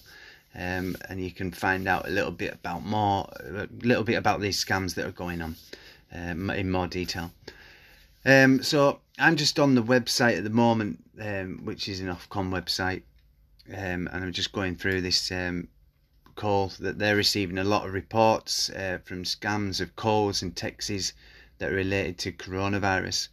Um, 0.56 0.96
and 1.08 1.24
you 1.24 1.32
can 1.32 1.52
find 1.52 1.88
out 1.88 2.08
a 2.08 2.12
little 2.12 2.32
bit 2.32 2.54
about 2.54 2.84
more, 2.84 3.30
a 3.40 3.68
little 3.82 4.04
bit 4.04 4.16
about 4.16 4.42
these 4.42 4.63
scams 4.63 4.96
that 4.96 5.06
are 5.06 5.12
going 5.12 5.42
on 5.42 5.56
um, 6.12 6.50
in 6.50 6.72
more 6.72 6.88
detail. 6.88 7.32
Um, 8.26 8.63
so 8.63 9.00
I'm 9.20 9.36
just 9.36 9.60
on 9.60 9.76
the 9.76 9.84
website 9.84 10.38
at 10.38 10.44
the 10.44 10.50
moment, 10.50 11.04
um, 11.22 11.62
which 11.63 11.88
is 11.88 12.00
an 12.00 12.08
Ofcom 12.08 12.50
website, 12.50 13.04
um, 13.70 14.10
and 14.12 14.24
I'm 14.24 14.34
just 14.34 14.52
going 14.52 14.76
through 14.76 15.02
this 15.02 15.32
um, 15.32 15.68
call 16.36 16.72
that 16.80 16.98
they're 16.98 17.16
receiving 17.16 17.58
a 17.58 17.63
lot 17.63 17.86
of 17.86 17.94
reports 17.94 18.70
uh, 18.70 19.00
from 19.04 19.24
scams 19.24 19.80
of 19.80 19.96
calls 19.96 20.42
and 20.42 20.56
texts 20.56 21.13
that 21.58 21.72
are 21.72 21.76
related 21.76 22.18
to 22.20 22.32
coronavirus. 22.32 23.28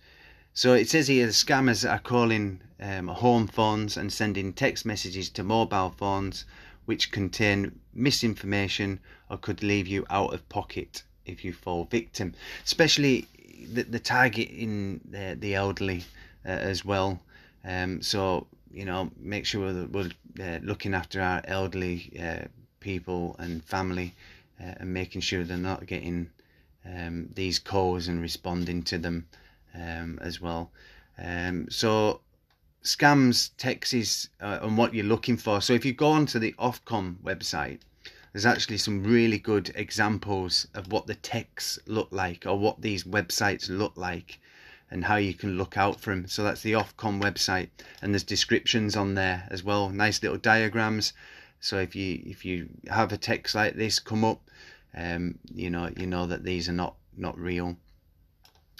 So 0.56 0.72
it 0.72 0.88
says 0.88 1.08
here 1.08 1.26
the 1.26 1.32
scammers 1.32 1.84
are 1.84 1.98
calling 1.98 2.60
um, 2.78 3.08
home 3.08 3.48
phones 3.48 3.96
and 3.96 4.12
sending 4.12 4.52
text 4.52 4.86
messages 4.86 5.28
to 5.30 5.42
mobile 5.42 5.90
phones 5.90 6.44
which 6.84 7.10
contain 7.10 7.80
misinformation 7.92 9.00
or 9.28 9.36
could 9.36 9.64
leave 9.64 9.88
you 9.88 10.06
out 10.10 10.32
of 10.32 10.48
pocket 10.48 11.02
if 11.26 11.44
you 11.44 11.52
fall 11.52 11.86
victim. 11.86 12.34
Especially 12.64 13.26
the, 13.72 13.82
the 13.82 13.98
target 13.98 14.48
in 14.48 15.00
the, 15.10 15.36
the 15.36 15.56
elderly 15.56 16.04
uh, 16.46 16.50
as 16.50 16.84
well. 16.84 17.20
Um, 17.64 18.00
so, 18.00 18.46
you 18.72 18.84
know, 18.84 19.10
make 19.18 19.46
sure 19.46 19.72
that 19.72 19.90
we're 19.90 20.12
uh, 20.40 20.60
looking 20.62 20.94
after 20.94 21.20
our 21.20 21.42
elderly 21.46 22.12
uh, 22.22 22.46
people 22.78 23.34
and 23.40 23.64
family 23.64 24.14
uh, 24.60 24.74
and 24.76 24.94
making 24.94 25.22
sure 25.22 25.42
they're 25.42 25.56
not 25.56 25.86
getting 25.86 26.30
um, 26.86 27.28
these 27.34 27.58
calls 27.58 28.06
and 28.06 28.22
responding 28.22 28.84
to 28.84 28.98
them 28.98 29.26
um, 29.74 30.18
as 30.22 30.40
well. 30.40 30.70
Um, 31.18 31.68
so 31.70 32.20
scams, 32.82 33.50
texts, 33.56 34.28
uh, 34.40 34.60
and 34.62 34.76
what 34.76 34.94
you're 34.94 35.04
looking 35.04 35.36
for. 35.36 35.60
So 35.60 35.72
if 35.72 35.84
you 35.84 35.92
go 35.92 36.08
onto 36.08 36.38
the 36.38 36.52
Ofcom 36.58 37.16
website, 37.24 37.80
there's 38.32 38.46
actually 38.46 38.78
some 38.78 39.04
really 39.04 39.38
good 39.38 39.72
examples 39.74 40.66
of 40.74 40.90
what 40.90 41.06
the 41.06 41.14
texts 41.14 41.78
look 41.86 42.08
like 42.10 42.46
or 42.46 42.58
what 42.58 42.82
these 42.82 43.04
websites 43.04 43.68
look 43.68 43.96
like 43.96 44.40
and 44.90 45.04
how 45.04 45.16
you 45.16 45.34
can 45.34 45.56
look 45.56 45.76
out 45.76 46.00
for 46.00 46.10
them. 46.10 46.26
So 46.26 46.42
that's 46.42 46.62
the 46.62 46.72
Ofcom 46.72 47.22
website 47.22 47.68
and 48.02 48.12
there's 48.12 48.24
descriptions 48.24 48.96
on 48.96 49.14
there 49.14 49.46
as 49.50 49.62
well. 49.62 49.88
Nice 49.88 50.22
little 50.22 50.38
diagrams. 50.38 51.12
So 51.60 51.78
if 51.78 51.96
you 51.96 52.22
if 52.26 52.44
you 52.44 52.68
have 52.88 53.12
a 53.12 53.16
text 53.16 53.54
like 53.54 53.74
this 53.74 53.98
come 53.98 54.24
up, 54.24 54.42
um, 54.94 55.38
you 55.54 55.70
know 55.70 55.90
you 55.96 56.06
know 56.06 56.26
that 56.26 56.44
these 56.44 56.68
are 56.68 56.72
not 56.72 56.96
not 57.16 57.38
real. 57.38 57.76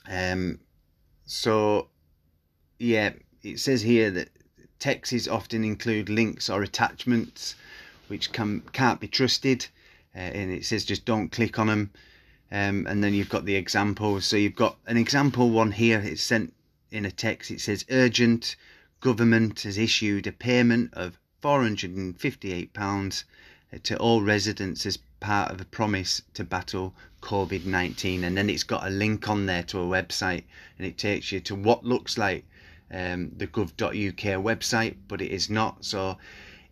Um, 0.06 0.58
so, 1.26 1.88
yeah, 2.78 3.12
it 3.42 3.60
says 3.60 3.82
here 3.82 4.10
that 4.10 4.30
texts 4.78 5.28
often 5.28 5.64
include 5.64 6.08
links 6.08 6.50
or 6.50 6.62
attachments 6.62 7.54
which 8.08 8.32
can 8.32 8.60
can't 8.72 9.00
be 9.00 9.08
trusted, 9.08 9.66
uh, 10.14 10.18
and 10.18 10.50
it 10.52 10.64
says 10.64 10.84
just 10.84 11.04
don't 11.04 11.32
click 11.32 11.58
on 11.58 11.68
them. 11.68 11.90
Um, 12.52 12.86
and 12.86 13.02
then 13.02 13.14
you've 13.14 13.30
got 13.30 13.46
the 13.46 13.56
examples. 13.56 14.26
So 14.26 14.36
you've 14.36 14.54
got 14.54 14.76
an 14.86 14.96
example 14.96 15.50
one 15.50 15.72
here. 15.72 16.00
It's 16.00 16.22
sent 16.22 16.52
in 16.90 17.04
a 17.04 17.10
text. 17.10 17.50
It 17.50 17.60
says 17.60 17.84
urgent. 17.90 18.56
Government 19.00 19.62
has 19.62 19.78
issued 19.78 20.26
a 20.26 20.32
payment 20.32 20.92
of 20.94 21.18
458 21.40 22.72
pounds 22.72 23.24
to 23.82 23.96
all 23.96 24.22
residents 24.22 24.86
as 24.86 24.98
part 25.24 25.50
of 25.50 25.58
a 25.58 25.64
promise 25.64 26.20
to 26.34 26.44
battle 26.44 26.94
COVID 27.22 27.64
19. 27.64 28.24
And 28.24 28.36
then 28.36 28.50
it's 28.50 28.62
got 28.62 28.86
a 28.86 28.90
link 28.90 29.26
on 29.26 29.46
there 29.46 29.62
to 29.62 29.80
a 29.80 29.86
website 29.86 30.44
and 30.76 30.86
it 30.86 30.98
takes 30.98 31.32
you 31.32 31.40
to 31.40 31.54
what 31.54 31.82
looks 31.82 32.18
like 32.18 32.44
um, 32.90 33.32
the 33.34 33.46
gov.uk 33.46 34.44
website, 34.44 34.96
but 35.08 35.22
it 35.22 35.30
is 35.30 35.48
not. 35.48 35.82
So 35.82 36.18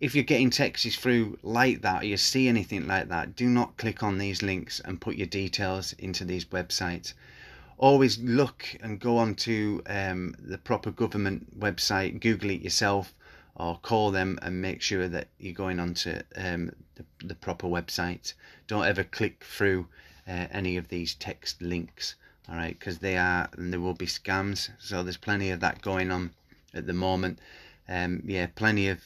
if 0.01 0.15
you're 0.15 0.25
getting 0.25 0.51
texts 0.51 0.97
through 0.97 1.39
like 1.43 1.81
that 1.81 2.03
or 2.03 2.05
you 2.05 2.19
see 2.19 2.47
anything 2.47 2.87
like 2.87 3.09
that, 3.09 3.37
do 3.37 3.49
not 3.49 3.79
click 3.79 4.03
on 4.03 4.19
these 4.19 4.43
links 4.43 4.83
and 4.85 5.01
put 5.01 5.17
your 5.17 5.29
details 5.29 5.95
into 5.95 6.27
these 6.27 6.45
websites. 6.45 7.15
Always 7.79 8.19
look 8.19 8.67
and 8.83 9.01
go 9.01 9.17
on 9.17 9.35
to 9.47 9.83
um, 9.87 10.35
the 10.39 10.59
proper 10.59 10.91
government 10.91 11.59
website, 11.59 12.21
Google 12.21 12.51
it 12.51 12.61
yourself, 12.61 13.15
or 13.57 13.79
call 13.83 14.11
them 14.11 14.39
and 14.43 14.63
make 14.63 14.81
sure 14.81 15.09
that 15.09 15.29
you're 15.39 15.53
going 15.53 15.79
onto 15.79 16.21
um, 16.37 16.73
the, 16.95 17.05
the 17.25 17.35
proper 17.35 17.67
website. 17.67 18.33
Don't 18.67 18.87
ever 18.87 19.05
click 19.05 19.45
through 19.45 19.87
uh, 20.27 20.47
any 20.51 20.77
of 20.77 20.89
these 20.89 21.15
text 21.15 21.61
links, 21.61 22.15
all 22.49 22.57
right, 22.57 22.79
because 22.79 22.99
they 22.99 23.17
are 23.17 23.49
and 23.57 23.73
there 23.73 23.81
will 23.81 23.95
be 23.95 24.07
scams. 24.07 24.71
So 24.79 25.03
there's 25.03 25.17
plenty 25.17 25.51
of 25.51 25.61
that 25.61 25.83
going 25.83 26.11
on 26.11 26.31
at 26.75 26.87
the 26.87 26.93
moment. 26.93 27.39
Um, 27.89 28.23
yeah, 28.25 28.47
plenty 28.55 28.89
of 28.89 29.01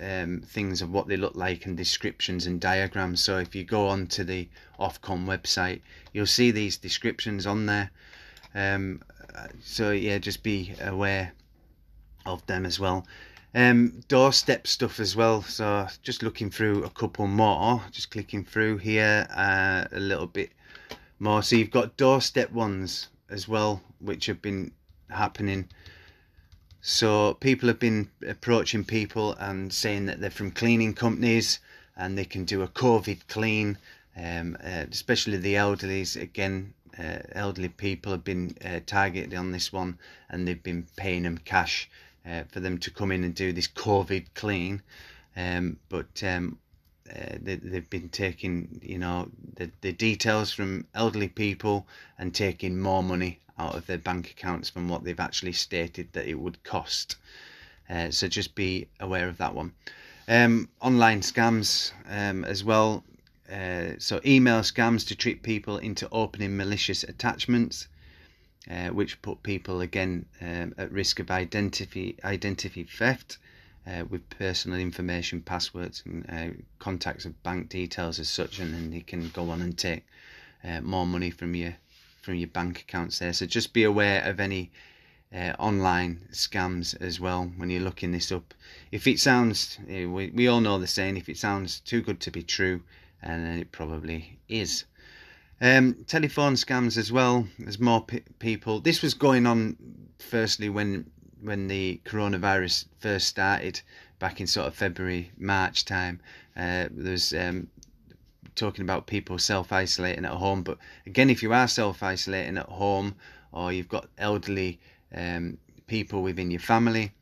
um, 0.00 0.42
things 0.44 0.82
of 0.82 0.90
what 0.90 1.08
they 1.08 1.16
look 1.16 1.34
like 1.34 1.66
and 1.66 1.76
descriptions 1.76 2.46
and 2.46 2.60
diagrams. 2.60 3.22
So 3.22 3.38
if 3.38 3.54
you 3.54 3.64
go 3.64 3.88
on 3.88 4.06
to 4.08 4.24
the 4.24 4.48
Ofcom 4.78 5.26
website, 5.26 5.80
you'll 6.12 6.26
see 6.26 6.50
these 6.50 6.76
descriptions 6.76 7.46
on 7.46 7.66
there. 7.66 7.90
Um, 8.54 9.02
so 9.62 9.90
yeah, 9.90 10.18
just 10.18 10.42
be 10.42 10.74
aware 10.80 11.32
of 12.26 12.44
them 12.46 12.66
as 12.66 12.80
well. 12.80 13.06
Um, 13.54 14.02
doorstep 14.08 14.66
stuff 14.66 15.00
as 15.00 15.16
well. 15.16 15.42
So 15.42 15.88
just 16.02 16.22
looking 16.22 16.50
through 16.50 16.84
a 16.84 16.90
couple 16.90 17.26
more, 17.26 17.82
just 17.90 18.10
clicking 18.10 18.44
through 18.44 18.78
here 18.78 19.26
uh, 19.34 19.86
a 19.90 19.98
little 19.98 20.26
bit 20.26 20.52
more. 21.18 21.42
So 21.42 21.56
you've 21.56 21.70
got 21.70 21.96
doorstep 21.96 22.52
ones 22.52 23.08
as 23.30 23.48
well, 23.48 23.82
which 24.00 24.26
have 24.26 24.42
been 24.42 24.72
happening. 25.08 25.68
So 26.82 27.34
people 27.34 27.68
have 27.68 27.78
been 27.78 28.10
approaching 28.26 28.84
people 28.84 29.32
and 29.34 29.72
saying 29.72 30.06
that 30.06 30.20
they're 30.20 30.30
from 30.30 30.50
cleaning 30.50 30.94
companies 30.94 31.58
and 31.96 32.16
they 32.16 32.24
can 32.24 32.44
do 32.44 32.62
a 32.62 32.68
COVID 32.68 33.26
clean, 33.28 33.78
um, 34.16 34.56
uh, 34.62 34.84
especially 34.90 35.38
the 35.38 35.54
elderlies. 35.54 36.20
Again, 36.20 36.74
uh, 36.98 37.18
elderly 37.32 37.68
people 37.68 38.12
have 38.12 38.24
been 38.24 38.54
uh, 38.64 38.80
targeted 38.84 39.34
on 39.34 39.52
this 39.52 39.72
one 39.72 39.98
and 40.28 40.46
they've 40.46 40.62
been 40.62 40.86
paying 40.96 41.22
them 41.22 41.38
cash 41.38 41.88
uh, 42.28 42.44
for 42.48 42.60
them 42.60 42.78
to 42.78 42.90
come 42.90 43.12
in 43.12 43.24
and 43.24 43.34
do 43.34 43.52
this 43.52 43.68
COVID 43.68 44.26
clean. 44.34 44.82
Um, 45.36 45.78
but 45.88 46.22
um, 46.22 46.58
uh, 47.08 47.36
they, 47.40 47.56
they've 47.56 47.88
been 47.88 48.08
taking, 48.08 48.80
you 48.82 48.98
know, 48.98 49.30
the, 49.54 49.70
the 49.80 49.92
details 49.92 50.52
from 50.52 50.86
elderly 50.94 51.28
people 51.28 51.86
and 52.18 52.34
taking 52.34 52.78
more 52.78 53.02
money 53.02 53.40
out 53.58 53.74
of 53.74 53.86
their 53.86 53.98
bank 53.98 54.30
accounts 54.30 54.70
than 54.70 54.88
what 54.88 55.04
they've 55.04 55.20
actually 55.20 55.52
stated 55.52 56.12
that 56.12 56.26
it 56.26 56.34
would 56.34 56.62
cost. 56.64 57.16
Uh, 57.88 58.10
so 58.10 58.28
just 58.28 58.54
be 58.54 58.86
aware 59.00 59.28
of 59.28 59.38
that 59.38 59.54
one. 59.54 59.72
Um, 60.28 60.68
online 60.80 61.20
scams 61.22 61.92
um, 62.08 62.44
as 62.44 62.62
well. 62.62 63.04
Uh, 63.50 63.92
so 63.98 64.20
email 64.26 64.60
scams 64.60 65.06
to 65.06 65.16
trick 65.16 65.42
people 65.42 65.78
into 65.78 66.06
opening 66.10 66.56
malicious 66.56 67.02
attachments 67.02 67.88
uh, 68.70 68.88
which 68.88 69.20
put 69.22 69.42
people 69.42 69.80
again 69.80 70.26
um, 70.40 70.74
at 70.78 70.92
risk 70.92 71.20
of 71.20 71.30
identity 71.30 72.16
identity 72.24 72.84
theft 72.84 73.38
uh, 73.86 74.04
with 74.10 74.28
personal 74.30 74.78
information, 74.78 75.40
passwords, 75.40 76.02
and 76.04 76.26
uh, 76.28 76.62
contacts 76.78 77.24
of 77.24 77.42
bank 77.42 77.68
details 77.68 78.18
as 78.18 78.28
such, 78.28 78.58
and 78.58 78.74
then 78.74 78.90
they 78.90 79.00
can 79.00 79.30
go 79.30 79.50
on 79.50 79.62
and 79.62 79.78
take 79.78 80.04
uh, 80.64 80.80
more 80.80 81.06
money 81.06 81.30
from 81.30 81.54
your 81.54 81.74
from 82.20 82.34
your 82.34 82.48
bank 82.48 82.80
accounts 82.80 83.18
there. 83.18 83.32
So 83.32 83.46
just 83.46 83.72
be 83.72 83.84
aware 83.84 84.22
of 84.24 84.40
any 84.40 84.70
uh, 85.34 85.52
online 85.58 86.20
scams 86.32 87.00
as 87.00 87.18
well 87.20 87.50
when 87.56 87.70
you're 87.70 87.80
looking 87.80 88.12
this 88.12 88.30
up. 88.32 88.52
If 88.92 89.06
it 89.06 89.18
sounds, 89.18 89.78
we, 89.86 90.06
we 90.06 90.48
all 90.48 90.60
know 90.60 90.78
the 90.78 90.86
saying, 90.86 91.16
if 91.16 91.28
it 91.28 91.38
sounds 91.38 91.80
too 91.80 92.02
good 92.02 92.20
to 92.20 92.30
be 92.30 92.42
true, 92.42 92.82
and 93.22 93.60
it 93.60 93.72
probably 93.72 94.38
is. 94.48 94.84
Um, 95.60 96.04
telephone 96.06 96.54
scams 96.54 96.96
as 96.96 97.10
well. 97.10 97.46
There's 97.58 97.80
more 97.80 98.04
people. 98.38 98.80
This 98.80 99.02
was 99.02 99.14
going 99.14 99.46
on 99.46 99.76
firstly 100.18 100.68
when 100.68 101.10
when 101.40 101.68
the 101.68 102.00
coronavirus 102.04 102.86
first 102.98 103.28
started 103.28 103.80
back 104.18 104.40
in 104.40 104.46
sort 104.46 104.66
of 104.66 104.74
February 104.74 105.30
March 105.36 105.84
time. 105.84 106.20
Uh, 106.56 106.88
there's 106.90 107.32
um, 107.32 107.68
talking 108.54 108.82
about 108.82 109.06
people 109.06 109.38
self 109.38 109.72
isolating 109.72 110.24
at 110.24 110.32
home. 110.32 110.62
But 110.62 110.78
again, 111.06 111.30
if 111.30 111.42
you 111.42 111.52
are 111.52 111.68
self 111.68 112.02
isolating 112.02 112.58
at 112.58 112.66
home 112.66 113.14
or 113.52 113.72
you've 113.72 113.88
got 113.88 114.08
elderly 114.18 114.78
um, 115.14 115.58
people 115.86 116.22
within 116.22 116.50
your 116.50 116.60
family, 116.60 117.12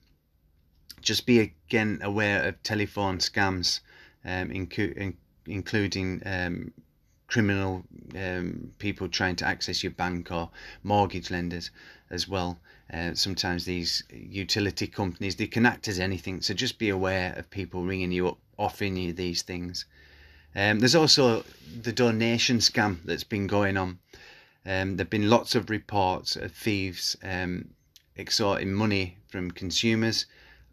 just 1.01 1.27
be 1.27 1.39
again 1.41 2.01
aware 2.03 2.43
of 2.43 2.63
telephone 2.63 3.19
scams, 3.19 3.81
um, 4.25 4.49
incu- 4.49 4.97
in- 4.97 5.17
including 5.47 6.23
um, 6.27 6.73
criminal 7.29 7.85
um, 8.17 8.73
people 8.79 9.09
trying 9.09 9.37
to 9.37 9.47
access 9.47 9.83
your 9.83 9.93
bank 9.93 10.31
or 10.31 10.51
mortgage 10.83 11.31
lenders 11.31 11.71
as 12.11 12.29
well. 12.29 12.59
Uh, 12.93 13.15
sometimes 13.15 13.65
these 13.65 14.05
utility 14.11 14.87
companies 14.87 15.37
they 15.37 15.47
can 15.47 15.67
act 15.67 15.89
as 15.89 15.99
anything, 15.99 16.41
so 16.41 16.55
just 16.55 16.79
be 16.79 16.89
aware 16.89 17.35
of 17.37 17.51
people 17.51 17.83
ringing 17.83 18.13
you 18.13 18.29
up, 18.29 18.39
offering 18.59 18.97
you 18.97 19.13
these 19.13 19.43
things. 19.43 19.87
Um, 20.55 20.79
there's 20.79 20.95
also 20.95 21.45
the 21.83 21.93
donation 21.93 22.59
scam 22.59 22.99
that's 23.05 23.25
been 23.25 23.47
going 23.47 23.77
on. 23.77 23.99
Um, 24.65 24.97
there've 24.97 25.11
been 25.11 25.29
lots 25.29 25.55
of 25.55 25.69
reports 25.69 26.37
of 26.37 26.53
thieves 26.53 27.17
um, 27.23 27.71
extorting 28.17 28.73
money 28.73 29.19
from 29.29 29.51
consumers 29.51 30.27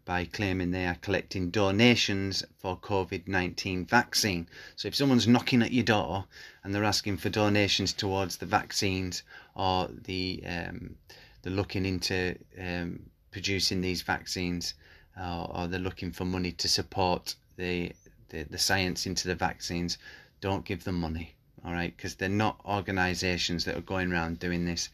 by 0.06 0.26
claiming 0.26 0.70
they 0.70 0.86
are 0.86 0.96
collecting 0.96 1.48
donations 1.48 2.44
for 2.58 2.76
COVID 2.76 3.26
19 3.26 3.86
vaccine. 3.86 4.46
So, 4.76 4.88
if 4.88 4.94
someone's 4.94 5.26
knocking 5.26 5.62
at 5.62 5.72
your 5.72 5.84
door 5.84 6.26
and 6.62 6.74
they're 6.74 6.84
asking 6.84 7.16
for 7.16 7.30
donations 7.30 7.92
towards 7.92 8.36
the 8.36 8.46
vaccines 8.46 9.22
or 9.54 9.88
the, 9.88 10.42
um, 10.46 10.96
they're 11.42 11.52
looking 11.52 11.86
into 11.86 12.36
um, 12.60 13.00
producing 13.30 13.80
these 13.80 14.02
vaccines 14.02 14.74
uh, 15.18 15.44
or 15.44 15.66
they're 15.68 15.80
looking 15.80 16.12
for 16.12 16.24
money 16.24 16.52
to 16.52 16.68
support 16.68 17.34
the, 17.56 17.92
the, 18.28 18.42
the 18.44 18.58
science 18.58 19.06
into 19.06 19.26
the 19.28 19.34
vaccines, 19.34 19.96
don't 20.40 20.64
give 20.64 20.84
them 20.84 21.00
money, 21.00 21.34
all 21.64 21.72
right? 21.72 21.96
Because 21.96 22.16
they're 22.16 22.28
not 22.28 22.60
organisations 22.66 23.64
that 23.64 23.76
are 23.76 23.80
going 23.80 24.12
around 24.12 24.38
doing 24.38 24.66
this. 24.66 24.90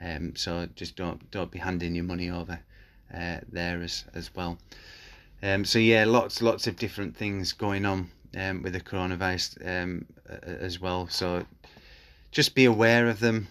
Um, 0.00 0.34
so 0.36 0.68
just 0.74 0.96
don't 0.96 1.30
don't 1.30 1.50
be 1.50 1.60
handing 1.60 1.94
your 1.94 2.04
money 2.04 2.28
over 2.28 2.58
uh, 3.14 3.38
there 3.50 3.82
as 3.82 4.04
as 4.14 4.34
well. 4.34 4.58
Um, 5.42 5.64
so 5.64 5.78
yeah, 5.78 6.04
lots 6.04 6.40
lots 6.42 6.66
of 6.66 6.76
different 6.76 7.16
things 7.16 7.52
going 7.52 7.84
on 7.84 8.10
um, 8.36 8.62
with 8.62 8.72
the 8.72 8.80
coronavirus 8.80 9.66
um, 9.66 10.06
as 10.42 10.80
well. 10.80 11.08
So 11.08 11.44
just 12.30 12.54
be 12.54 12.64
aware 12.64 13.08
of 13.08 13.20
them. 13.20 13.48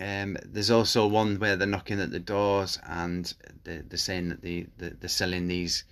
Um, 0.00 0.38
there's 0.44 0.70
also 0.70 1.06
one 1.06 1.38
where 1.38 1.56
they're 1.56 1.66
knocking 1.66 2.00
at 2.00 2.10
the 2.10 2.18
doors 2.18 2.78
and 2.88 3.32
they're, 3.64 3.82
they're 3.82 3.98
saying 3.98 4.30
that 4.30 4.40
they, 4.40 4.66
they're 4.78 5.08
selling 5.08 5.48
these 5.48 5.84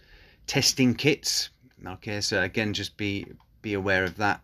testing 0.47 0.95
kits. 0.95 1.51
Okay, 1.87 2.21
so 2.21 2.43
again, 2.43 2.73
just 2.73 2.97
be 2.97 3.27
be 3.63 3.75
aware 3.75 4.05
of 4.05 4.17
that. 4.17 4.41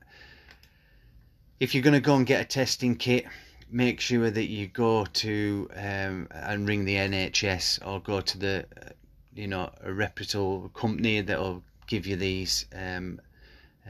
If 1.58 1.74
you're 1.74 1.82
going 1.82 1.94
to 1.94 2.00
go 2.00 2.16
and 2.16 2.26
get 2.26 2.42
a 2.42 2.44
testing 2.44 2.96
kit, 2.96 3.24
make 3.70 4.00
sure 4.00 4.31
that 4.31 4.46
you 4.46 4.66
go 4.68 5.05
to 5.05 5.68
um, 5.74 6.29
and 6.31 6.68
ring 6.68 6.85
the 6.85 6.96
NHS 6.96 7.87
or 7.87 8.00
go 8.00 8.20
to 8.20 8.38
the 8.38 8.66
you 9.35 9.46
know 9.46 9.70
a 9.83 9.92
reputable 9.92 10.70
company 10.70 11.20
that 11.20 11.38
will 11.38 11.62
give 11.87 12.07
you 12.07 12.16
these 12.16 12.66
um, 12.74 13.20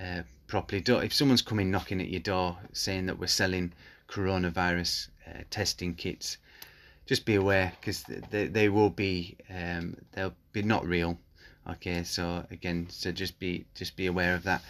uh, 0.01 0.23
properly. 0.47 0.81
Don't, 0.81 1.05
if 1.05 1.15
someone's 1.15 1.43
coming 1.43 1.71
knocking 1.71 2.01
at 2.01 2.09
your 2.09 2.21
door 2.21 2.57
saying 2.73 3.07
that 3.07 3.19
we're 3.19 3.27
selling 3.27 3.73
coronavirus 4.09 5.09
uh, 5.29 5.43
testing 5.51 5.95
kits, 5.95 6.37
just 7.07 7.25
be 7.25 7.35
aware 7.35 7.73
because 7.81 8.05
they, 8.31 8.47
they 8.47 8.69
will 8.69 8.91
be 8.91 9.37
um, 9.51 9.97
they'll 10.13 10.35
be 10.53 10.63
not 10.63 10.87
real. 10.87 11.19
Okay, 11.69 12.05
so 12.05 12.45
again, 12.51 12.87
so 12.91 13.11
just 13.13 13.39
be 13.39 13.65
just 13.75 13.97
be 13.97 14.07
aware 14.07 14.35
of 14.35 14.45
that. 14.45 14.63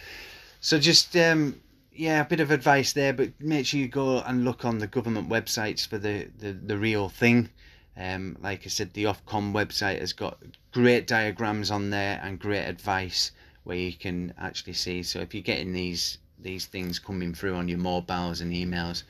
So 0.61 0.79
just 0.79 1.16
um, 1.16 1.61
yeah, 1.99 2.21
a 2.21 2.25
bit 2.25 2.41
of 2.41 2.51
advice 2.51 2.93
there, 2.93 3.13
but 3.13 3.31
make 3.41 3.67
sure 3.67 3.81
you 3.81 3.89
go 3.89 4.21
and 4.21 4.45
look 4.45 4.65
on 4.65 4.79
the 4.79 4.87
government 4.87 5.29
websites 5.29 5.87
for 5.87 5.99
the, 5.99 6.29
the, 6.39 6.53
the 6.53 6.79
real 6.79 7.09
thing. 7.09 7.49
Um, 7.97 8.37
like 8.41 8.67
I 8.67 8.69
said, 8.69 8.93
the 8.93 9.05
Ofcom 9.05 9.53
website 9.53 10.01
has 10.01 10.13
got 10.13 10.39
great 10.73 11.07
diagrams 11.07 11.71
on 11.71 11.91
there 11.91 12.21
and 12.23 12.39
great 12.39 12.65
advice 12.65 13.31
where 13.65 13.77
you 13.77 13.93
can 13.93 14.35
actually 14.39 14.75
see. 14.75 15.03
So 15.03 15.21
if 15.21 15.35
you're 15.35 15.43
getting 15.43 15.73
these 15.73 16.19
these 16.39 16.67
things 16.67 16.99
coming 16.99 17.33
through 17.33 17.55
on 17.55 17.69
your 17.69 17.79
mobiles 17.79 18.43
and 18.43 18.53
emails, 18.53 19.03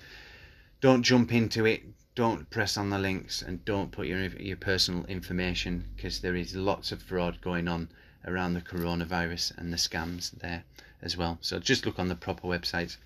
don't 0.80 1.02
jump 1.02 1.32
into 1.32 1.66
it. 1.66 1.82
Don't 2.14 2.48
press 2.50 2.76
on 2.76 2.90
the 2.90 2.98
links 2.98 3.42
and 3.42 3.64
don't 3.64 3.90
put 3.90 4.06
your 4.06 4.20
your 4.20 4.56
personal 4.56 5.04
information 5.06 5.84
because 5.96 6.20
there 6.20 6.36
is 6.36 6.54
lots 6.54 6.92
of 6.92 7.02
fraud 7.02 7.40
going 7.40 7.66
on 7.66 7.88
around 8.26 8.54
the 8.54 8.60
coronavirus 8.60 9.58
and 9.58 9.72
the 9.72 9.76
scams 9.76 10.30
there 10.38 10.64
as 11.02 11.16
well. 11.16 11.38
So 11.40 11.58
just 11.58 11.86
look 11.86 11.98
on 11.98 12.08
the 12.08 12.14
proper 12.14 12.46
websites. 12.48 12.96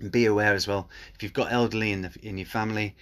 And 0.00 0.12
be 0.12 0.26
aware 0.26 0.54
as 0.54 0.68
well 0.68 0.88
if 1.14 1.22
you've 1.22 1.32
got 1.32 1.52
elderly 1.52 1.90
in 1.90 2.02
the 2.02 2.12
in 2.22 2.38
your 2.38 2.46
family, 2.46 2.94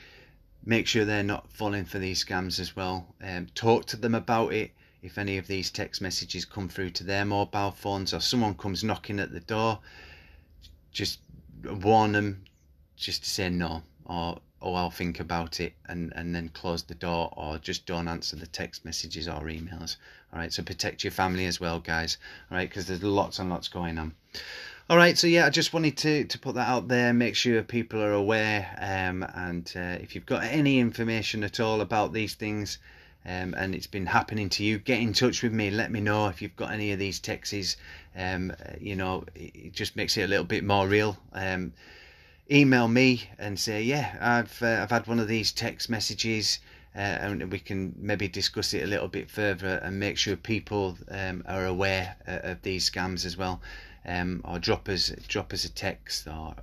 make 0.64 0.86
sure 0.86 1.04
they're 1.04 1.22
not 1.22 1.52
falling 1.52 1.84
for 1.84 1.98
these 1.98 2.24
scams 2.24 2.58
as 2.58 2.74
well. 2.74 3.14
Um, 3.22 3.48
talk 3.54 3.86
to 3.86 3.96
them 3.96 4.14
about 4.14 4.52
it. 4.52 4.72
If 5.02 5.18
any 5.18 5.36
of 5.38 5.46
these 5.46 5.70
text 5.70 6.00
messages 6.00 6.44
come 6.44 6.68
through 6.68 6.90
to 6.90 7.04
their 7.04 7.24
mobile 7.24 7.70
phones 7.70 8.14
or 8.14 8.20
someone 8.20 8.54
comes 8.54 8.82
knocking 8.82 9.20
at 9.20 9.30
the 9.30 9.40
door, 9.40 9.78
just 10.90 11.20
warn 11.64 12.12
them 12.12 12.44
just 12.96 13.24
to 13.24 13.30
say 13.30 13.50
no 13.50 13.82
or 14.06 14.40
oh 14.62 14.74
I'll 14.74 14.90
think 14.90 15.20
about 15.20 15.60
it 15.60 15.74
and 15.86 16.12
and 16.16 16.34
then 16.34 16.48
close 16.48 16.82
the 16.82 16.94
door 16.94 17.32
or 17.36 17.58
just 17.58 17.86
don't 17.86 18.08
answer 18.08 18.36
the 18.36 18.46
text 18.46 18.84
messages 18.84 19.28
or 19.28 19.42
emails 19.42 19.96
all 20.36 20.42
right 20.42 20.52
so 20.52 20.62
protect 20.62 21.02
your 21.02 21.10
family 21.10 21.46
as 21.46 21.58
well 21.58 21.80
guys. 21.80 22.18
All 22.50 22.58
right 22.58 22.68
because 22.68 22.86
there's 22.86 23.02
lots 23.02 23.38
and 23.38 23.48
lots 23.48 23.68
going 23.68 23.96
on. 23.96 24.14
All 24.90 24.98
right 24.98 25.16
so 25.16 25.26
yeah 25.26 25.46
i 25.46 25.50
just 25.50 25.72
wanted 25.72 25.96
to 25.96 26.24
to 26.24 26.38
put 26.38 26.56
that 26.56 26.68
out 26.68 26.88
there 26.88 27.14
make 27.14 27.34
sure 27.34 27.62
people 27.62 28.02
are 28.02 28.12
aware 28.12 28.76
um, 28.78 29.22
and 29.34 29.72
uh, 29.74 29.96
if 30.02 30.14
you've 30.14 30.26
got 30.26 30.44
any 30.44 30.78
information 30.78 31.42
at 31.42 31.58
all 31.58 31.80
about 31.80 32.12
these 32.12 32.34
things 32.34 32.78
um, 33.24 33.54
and 33.56 33.74
it's 33.74 33.86
been 33.86 34.04
happening 34.04 34.50
to 34.50 34.62
you 34.62 34.78
get 34.78 35.00
in 35.00 35.14
touch 35.14 35.42
with 35.42 35.54
me. 35.54 35.70
Let 35.70 35.90
me 35.90 36.00
know 36.00 36.28
if 36.28 36.42
you've 36.42 36.54
got 36.54 36.70
any 36.70 36.92
of 36.92 36.98
these 36.98 37.18
texts 37.18 37.78
um, 38.14 38.52
you 38.78 38.94
know 38.94 39.24
it 39.34 39.72
just 39.72 39.96
makes 39.96 40.18
it 40.18 40.24
a 40.24 40.28
little 40.28 40.44
bit 40.44 40.64
more 40.64 40.86
real. 40.86 41.16
Um, 41.32 41.72
email 42.50 42.86
me 42.88 43.28
and 43.38 43.58
say 43.58 43.82
yeah 43.82 44.16
i've 44.20 44.62
uh, 44.62 44.80
i've 44.82 44.90
had 44.90 45.04
one 45.08 45.18
of 45.18 45.26
these 45.26 45.50
text 45.50 45.90
messages 45.90 46.60
uh, 46.96 47.00
and 47.00 47.52
we 47.52 47.58
can 47.58 47.94
maybe 47.98 48.26
discuss 48.26 48.72
it 48.72 48.82
a 48.82 48.86
little 48.86 49.08
bit 49.08 49.30
further 49.30 49.76
and 49.82 50.00
make 50.00 50.16
sure 50.16 50.34
people 50.34 50.96
um, 51.10 51.44
are 51.46 51.66
aware 51.66 52.16
uh, 52.26 52.38
of 52.42 52.62
these 52.62 52.88
scams 52.88 53.26
as 53.26 53.36
well. 53.36 53.60
Um, 54.06 54.40
or 54.44 54.58
drop 54.58 54.88
us 54.88 55.10
drop 55.28 55.52
us 55.52 55.64
a 55.64 55.72
text 55.72 56.28
or 56.28 56.54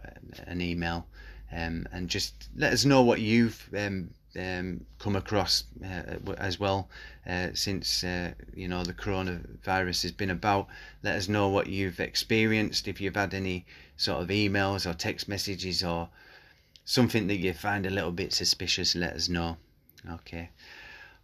an 0.47 0.61
email, 0.61 1.05
um, 1.51 1.85
and 1.91 2.09
just 2.09 2.49
let 2.55 2.71
us 2.71 2.85
know 2.85 3.01
what 3.01 3.19
you've 3.19 3.69
um, 3.77 4.09
um, 4.39 4.85
come 4.97 5.15
across 5.15 5.65
uh, 5.83 6.17
as 6.37 6.59
well 6.59 6.89
uh, 7.27 7.49
since 7.53 8.03
uh, 8.03 8.31
you 8.55 8.67
know 8.67 8.83
the 8.83 8.93
coronavirus 8.93 10.03
has 10.03 10.11
been 10.11 10.31
about. 10.31 10.67
Let 11.03 11.15
us 11.15 11.27
know 11.27 11.49
what 11.49 11.67
you've 11.67 11.99
experienced. 11.99 12.87
If 12.87 12.99
you've 13.01 13.15
had 13.15 13.33
any 13.33 13.65
sort 13.97 14.21
of 14.21 14.29
emails 14.29 14.89
or 14.89 14.93
text 14.93 15.27
messages 15.27 15.83
or 15.83 16.09
something 16.85 17.27
that 17.27 17.37
you 17.37 17.53
find 17.53 17.85
a 17.85 17.91
little 17.91 18.11
bit 18.11 18.33
suspicious, 18.33 18.95
let 18.95 19.13
us 19.13 19.29
know. 19.29 19.57
Okay. 20.11 20.49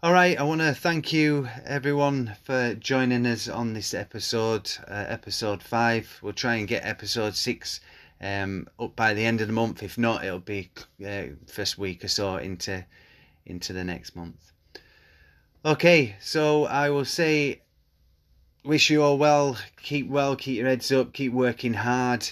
All 0.01 0.13
right, 0.13 0.39
I 0.39 0.43
want 0.43 0.61
to 0.61 0.73
thank 0.73 1.11
you 1.11 1.49
everyone 1.65 2.37
for 2.45 2.75
joining 2.75 3.25
us 3.25 3.49
on 3.49 3.73
this 3.73 3.93
episode, 3.93 4.71
uh, 4.87 5.05
episode 5.09 5.61
five. 5.61 6.17
We'll 6.21 6.31
try 6.31 6.55
and 6.55 6.67
get 6.67 6.85
episode 6.85 7.35
six 7.35 7.81
um, 8.21 8.69
up 8.79 8.95
by 8.95 9.13
the 9.13 9.25
end 9.25 9.41
of 9.41 9.47
the 9.47 9.53
month. 9.53 9.83
If 9.83 9.97
not, 9.97 10.23
it'll 10.23 10.39
be 10.39 10.69
uh, 11.05 11.23
first 11.47 11.77
week 11.77 12.05
or 12.05 12.07
so 12.07 12.37
into 12.37 12.85
into 13.45 13.73
the 13.73 13.83
next 13.83 14.15
month. 14.15 14.53
Okay, 15.65 16.15
so 16.21 16.63
I 16.63 16.89
will 16.89 17.03
say, 17.03 17.61
wish 18.63 18.89
you 18.89 19.03
all 19.03 19.17
well. 19.17 19.57
Keep 19.83 20.07
well, 20.07 20.37
keep 20.37 20.57
your 20.57 20.69
heads 20.69 20.89
up, 20.93 21.11
keep 21.11 21.33
working 21.33 21.73
hard. 21.73 22.29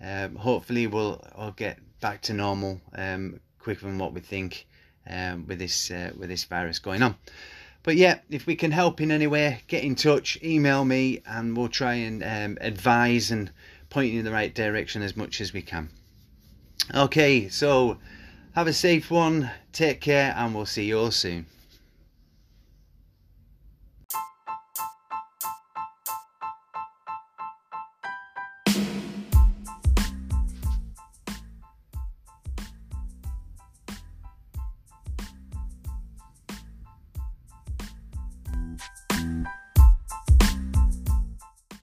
Um, 0.00 0.36
hopefully, 0.36 0.86
we'll 0.86 1.22
all 1.34 1.52
get 1.52 1.78
back 2.00 2.22
to 2.22 2.32
normal 2.32 2.80
um, 2.94 3.40
quicker 3.58 3.84
than 3.84 3.98
what 3.98 4.14
we 4.14 4.20
think 4.20 4.66
um, 5.08 5.46
with 5.46 5.58
this 5.58 5.90
uh, 5.90 6.12
with 6.16 6.28
this 6.28 6.44
virus 6.44 6.78
going 6.78 7.02
on. 7.02 7.16
But 7.82 7.96
yeah, 7.96 8.20
if 8.30 8.46
we 8.46 8.54
can 8.54 8.70
help 8.70 9.00
in 9.00 9.10
any 9.10 9.26
way, 9.26 9.62
get 9.66 9.82
in 9.82 9.96
touch, 9.96 10.38
email 10.42 10.84
me, 10.84 11.20
and 11.26 11.56
we'll 11.56 11.68
try 11.68 11.94
and 11.94 12.22
um, 12.22 12.58
advise 12.60 13.30
and 13.30 13.50
point 13.90 14.12
you 14.12 14.20
in 14.20 14.24
the 14.24 14.30
right 14.30 14.54
direction 14.54 15.02
as 15.02 15.16
much 15.16 15.40
as 15.40 15.52
we 15.52 15.62
can. 15.62 15.90
Okay, 16.94 17.48
so 17.48 17.98
have 18.54 18.66
a 18.66 18.72
safe 18.72 19.10
one, 19.10 19.50
take 19.72 20.00
care, 20.00 20.32
and 20.36 20.54
we'll 20.54 20.66
see 20.66 20.84
you 20.84 20.98
all 20.98 21.10
soon. 21.10 21.46